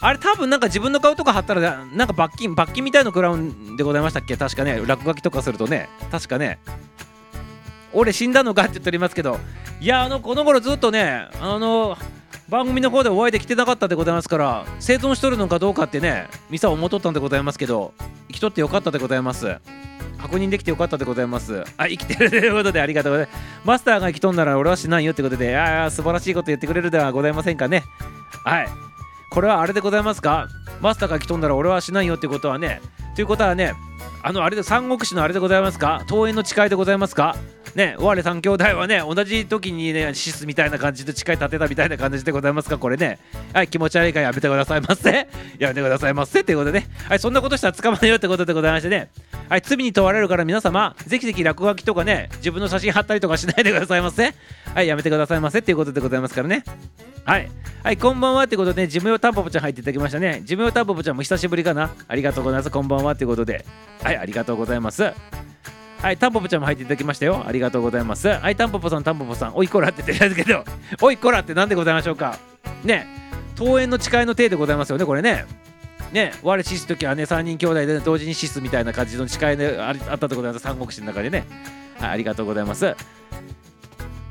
[0.00, 4.36] あれ多分なんか自分の顔とか貼ったらなんか罰金罰金みたいなクラウンでございましたっけ？
[4.36, 4.80] 確かね。
[4.86, 5.88] 落書きとかするとね。
[6.10, 6.58] 確かね。
[7.92, 9.38] 俺死んだのかって言っておりますけど。
[9.80, 11.96] いやあのこの頃ずっとねあの
[12.48, 17.94] 番組の方でお会いできてなかったでございますから生存しとるのかどうかってねミサを思っとったんでございますけど
[18.28, 19.58] 生きとってよかったでございます。
[20.18, 21.64] 確認できてよかったでございます。
[21.76, 23.38] あ生きてるということでありがとうございます。
[23.64, 27.82] マスターが生きとんなら俺はしないよってことでああ素晴らしいこと言ってくれるではございませんかね。
[28.44, 28.68] はい。
[29.30, 30.48] これはあれでございますか？
[30.80, 32.80] マスターが来とんだら俺はしないよってことはね。
[33.14, 33.74] ということはね
[34.22, 36.04] あのあれで三国志のあれでございますか？
[36.08, 37.36] 桃園の誓いでございますか？
[37.74, 42.78] ね我三兄弟はね同じ時にねシスみたいな感じで誓い立てたみたいな感じでございますか？
[42.78, 43.18] これね
[43.52, 45.28] はい気持ち悪いからやめてくださいませ
[45.58, 49.10] やめてくださいませっていうことでねはいそんなことしたら捕まえようってことでございましてね
[49.48, 54.34] はい罪に問われるから皆様ぜひぜひ落書きとかね自分の写真貼ったりとかしないでくださいませ
[54.74, 56.64] はいやめてくださいませっていうことでございますからね
[57.24, 57.50] はい。
[57.82, 60.42] はい、こんばんはってことで、ジムヨタンポポちゃん入っていただきましたね。
[60.44, 61.90] ジムヨタンポポちゃんも久しぶりかな。
[62.06, 62.70] ありがとうございます。
[62.70, 63.64] こんばんはってことで。
[64.02, 65.10] はい、ありがとうございます。
[66.04, 67.44] はい、タンポポちゃんも入っていただきましたよ。
[67.46, 68.28] ありがとうございます。
[68.28, 70.62] はい、タンポポさん、タンポポさん、おいこらって言ってるんですけど、
[71.00, 72.38] おいこらって何でございましょうか。
[72.84, 73.06] ね、
[73.58, 75.46] 桃園の誓いの体でございますよね、これね。
[76.12, 80.62] ね、我死す時はね、3人兄弟で、同時に死すみたいな感じの誓いで あったでございます。
[80.62, 81.46] 三国志の中でね。
[81.98, 82.94] はい、ありがとうございます。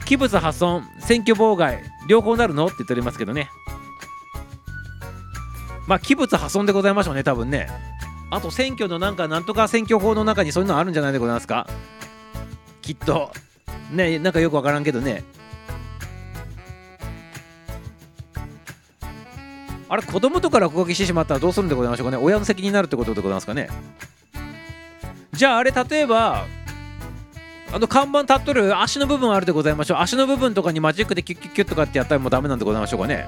[0.06, 3.50] 器物破損、選挙妨害、両方なるのって言っておりますけどね。
[5.88, 7.68] まあ、器物破損でございましょうね、多分ね。
[8.34, 11.68] あと、選挙のなんか、なんとか選挙法の中にそういうのあるんじゃないでございますか？
[12.82, 13.32] きっと。
[13.92, 15.24] ね、なんかよくわからんけどね。
[19.88, 22.18] あれ、子供とか落書きしてしまったらどうするんでございましょうかね？
[22.18, 23.70] 親の責任になるってことでございますかね？
[25.32, 26.46] じゃあ、あれ、例えば、
[27.72, 29.98] あの看板立っとる足の部分あるでございましょう。
[29.98, 33.28] 足の部分とかにマジックでキュッキュッキュッとかってやったらもうダメなんでございましょうかね？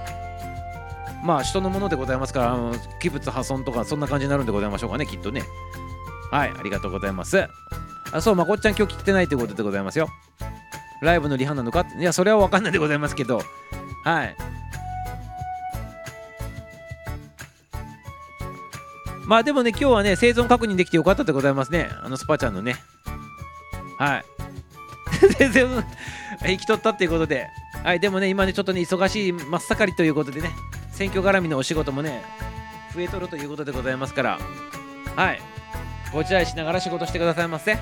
[1.25, 5.43] まあ人のものでございますから、あの器物破損とかそんな感じになるんでございましょうかね、きっとね。
[6.31, 7.47] はい、ありがとうございます。
[8.11, 10.07] あ、そう、まこっちゃん今日来てないということでございますよ。
[11.01, 11.85] ライブのリハなのか？
[11.97, 13.41] いや、それは分かんないでございますけど、
[14.03, 14.35] はい。
[19.25, 21.89] まあでもね、今日はね、生存確認できてよかったでございますね。
[22.03, 22.75] あのスパちゃんのね。
[23.97, 24.25] はい。
[25.39, 25.85] 全然
[26.41, 27.47] 生きとったっていうことで、
[27.85, 30.49] はい、でもね、今ね、ちょっとね、忙しい真っ盛りということでね、
[30.91, 32.23] 選挙絡みのお仕事もね、
[32.95, 34.39] 増えとるということでございますから、
[35.15, 35.39] はい、
[36.11, 37.77] ご自愛しながら仕事してくださいませ。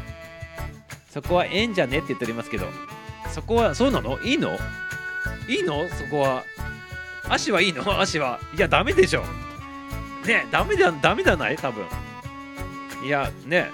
[1.09, 2.65] そこはええんじゃねって言っておりますけど、
[3.31, 4.21] そこは、そうなの？
[4.23, 4.49] いいの？
[5.47, 5.87] いいの？
[5.87, 6.43] そこは。
[7.29, 8.01] 足はいいの？
[8.01, 8.41] 足は。
[8.57, 9.23] いや、ダメでしょ。
[10.27, 11.55] ねダメだ、ダメだない？
[11.55, 11.85] 多分。
[13.05, 13.69] いや、ね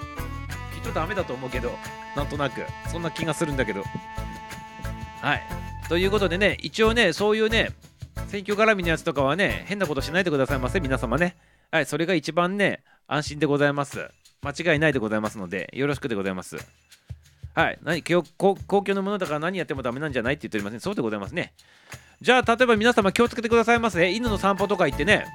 [0.76, 1.76] きっとダメだと思うけど、
[2.14, 3.82] なんとなく、そんな気がするんだけど。
[5.22, 5.42] はい。
[5.90, 7.70] ということでね、一応ね、そういうね、
[8.28, 11.34] 選挙絡みのやつとかはね、変なことしないでくださいませ、皆様ね。
[11.72, 14.08] はい、それが一番ね、安心でございます。
[14.40, 16.58] 間違いないでございますので、よろしくでございます。
[17.54, 20.80] はい、何公公共のものだから何やってもダメなんじゃないって言っておりません。
[20.80, 21.54] そうでございますね。
[22.20, 24.12] じゃあ、例えば皆様気をつけてくださいませ。
[24.12, 25.26] 犬の散歩とか行ってね、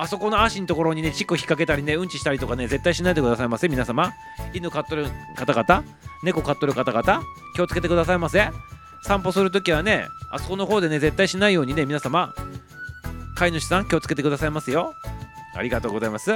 [0.00, 4.12] あそこの足のところにね、チッコ引っ掛けたりね、うんちしたりとかね、絶対しないでくださいませ、皆様。
[4.52, 5.06] 犬飼っとる
[5.36, 5.84] 方々、
[6.24, 7.22] 猫飼っとる方々、
[7.54, 8.50] 気をつけてくださいませ。
[9.02, 12.34] 散歩するときはね、あそこの方でね、絶対しないようにね、皆様、
[13.34, 14.94] 飼い主さん、気をつけてくださいますよ。
[15.54, 16.32] ありがとうございます。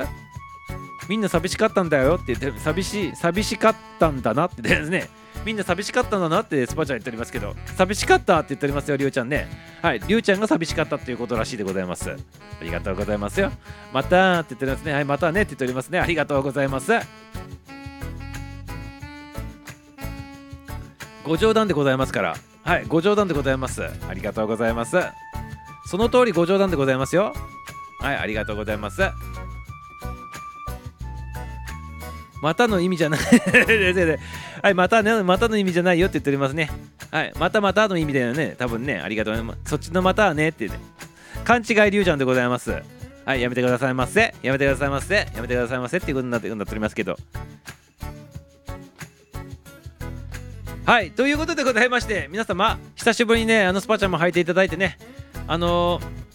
[1.09, 5.09] みんな寂しかったんだよって言って、寂しい、寂しかったんだなってですね、
[5.44, 9.47] みんな寂しかったんだなってスパちゃん言っておりますけど、寂しかったって言っておりますよ、りょうちゃんね。
[9.80, 12.10] はい、りゅうちゃんが寂しかったっていうことらしいでございます。
[12.10, 12.16] あ
[12.60, 13.52] りがとうございますよ。
[13.93, 14.93] またって言っておりますね。
[14.93, 16.01] はい、またねって言っておりますね。
[16.01, 16.93] ありがとうございます。
[21.22, 22.36] ご冗談でございますから。
[22.66, 23.84] はい、ご冗談でございます。
[23.84, 24.97] ありがとうございます。
[25.86, 27.32] その通りご冗談でございますよ。
[28.01, 29.02] はい、ありがとうございます。
[32.43, 34.18] またの意味じゃないですよね。
[34.62, 36.68] はい、またね、またの意味じゃないよって言っておりますね。
[37.12, 38.56] はい、またまたの意味だよね。
[38.59, 39.55] 多分ね、ありがとうね。
[39.64, 40.80] そっちのまたはねってね。
[41.44, 42.82] 勘違い流ちゃんでございます。
[43.24, 44.34] はい、やめてくださいませ。
[44.43, 45.14] やめてくださいませ。
[45.14, 47.16] やめてくださいませっていうことになってなっておりますけど。
[50.87, 54.97] はい、ということでございまして、皆様、久しぶりにね、あのスパチャも履いていただいてね、
[55.49, 56.27] あのー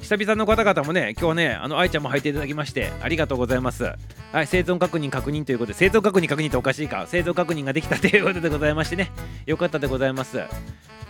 [0.00, 3.92] 久々の方々もね、今日ね、あの愛ちゃんも履いていただきまして、ありがとうございます。
[4.32, 9.10] はい、生存確認確認ということで、生存確認確認っておかしいか、生存確認ができたということでございましてね、
[9.44, 10.38] よかったでございます。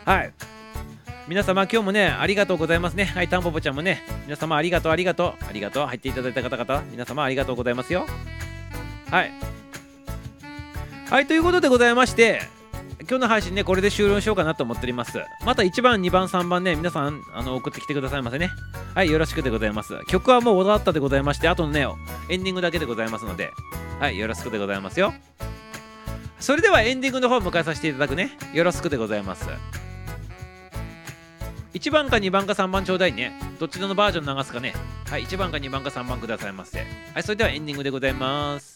[0.05, 0.33] はい。
[1.29, 3.05] 皆様、今日もね、ありがとうございますね。
[3.05, 8.07] はい、タンポポちゃんもね、皆様ありがとう、ありがとう、ありがとう、入っていただいた方々、皆様ありがとうございますよ。
[9.11, 9.33] はい。
[11.09, 12.43] はい、ということでございまして、
[13.01, 15.23] 今日の配信ね、これで終了しようかなと思っております。
[15.45, 18.51] また1番、2番、3番ね、皆さんあの送ってきてくださいませね。
[18.93, 19.95] はい、よろしくでございます。
[20.09, 21.87] 曲はもう終わったでございまして、あとのね、
[22.29, 23.53] エンディングだけでございますので、
[24.01, 25.15] はい、よろしくでございますよ。
[26.41, 28.37] それではエンディングの方を迎えさせていただくね。
[28.53, 29.47] よろしくでございます。
[31.73, 33.33] 1番か2番か3番ちょうだいね。
[33.61, 34.75] どっちのバージョン流すかね。
[35.09, 36.81] はい、1番か2番か3番くださいませ。
[37.15, 38.76] はい、それではエンディングでございます。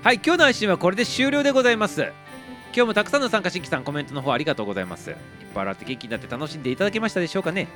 [0.00, 2.12] はい、今日の配信はこれで終了でございます。
[2.72, 5.10] 今日もたくさんの参加新規さんコメントの方ありがとうございます。
[5.10, 5.16] いっ
[5.52, 7.66] ぱい洗って元気になって楽しんでいただけましたでしょうかね。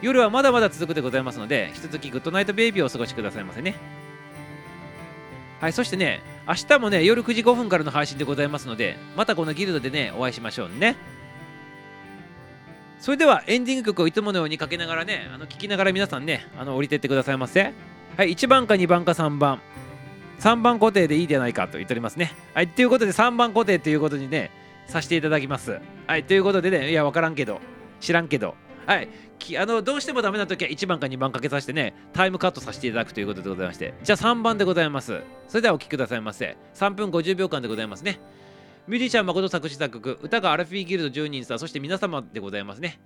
[0.00, 3.74] 夜はまだまだ続くでございますので、引き続きグッドナイトベイビーをお過ごしくださいませね。
[5.60, 10.94] はい、そしてね、明日もね、夜9時5分からの配信でございますので、またこのギルドでね、お会いしましょうね。
[13.00, 17.72] それではエンディング曲をいつものようにかけながらね、あの聞きながら皆さんね、あの降りてってくださいませ。
[18.16, 19.60] はい、1番か2番か3番。
[20.44, 22.30] 3番固定でいいじゃないかと言っておりますね。
[22.52, 24.50] はい、ということで3番固定ということにね、
[24.86, 25.80] させていただきます。
[26.06, 27.62] はい、ということでね、いや、わからんけど、
[27.98, 28.54] 知らんけど、
[28.84, 29.08] はい、
[29.58, 35.22] あのどうしてもダメな時は1番か2番かけさせてね、タイムカットさせていただくということでございまして、じゃあ3番でございます。
[35.48, 36.58] それではお聴きくださいませ。
[36.74, 38.20] 3分50秒間でございますね。
[38.86, 43.00] ミュージシャン誠作詞作曲、歌がアラフィーギルド10人さん、そして皆様でございますね。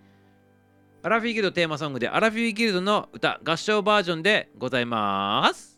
[1.05, 5.78] アラフィーギルドテーマソングで、アラフィーギルドの歌、合唱バージョンでございます。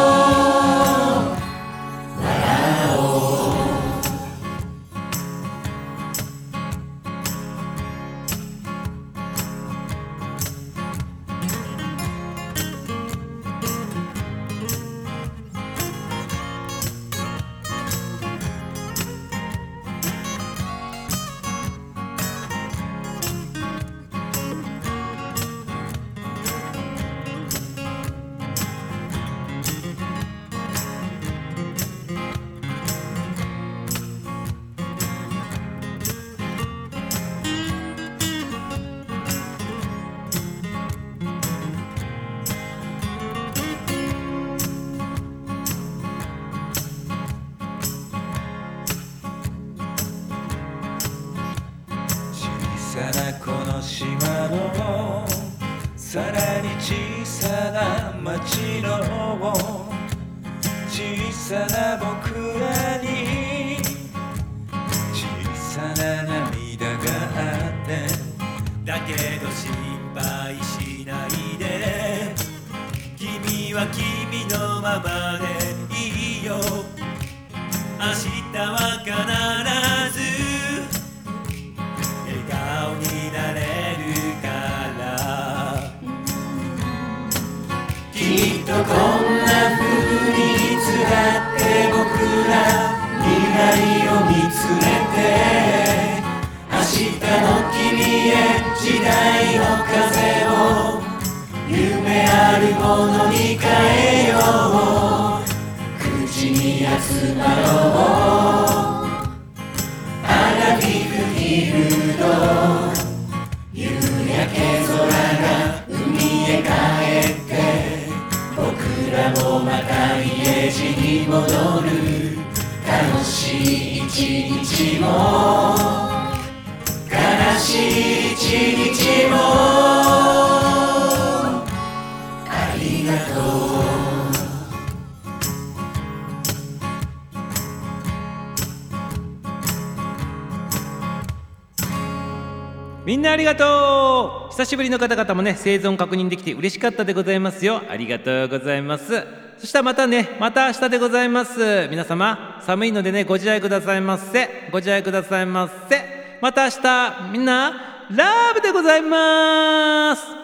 [144.61, 147.81] 久しぶりの方々もね生存確認できて嬉しかったでございますよ。
[147.89, 149.25] ありがとうございます。
[149.57, 151.87] そしたらまたねまた明日でございます。
[151.89, 154.69] 皆様寒いのでねご自愛くださいませ。
[154.71, 156.37] ご自愛くださいませ。
[156.43, 160.21] また明日みんなラーブでございます。
[160.27, 160.35] 終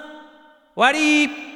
[0.76, 1.46] わり。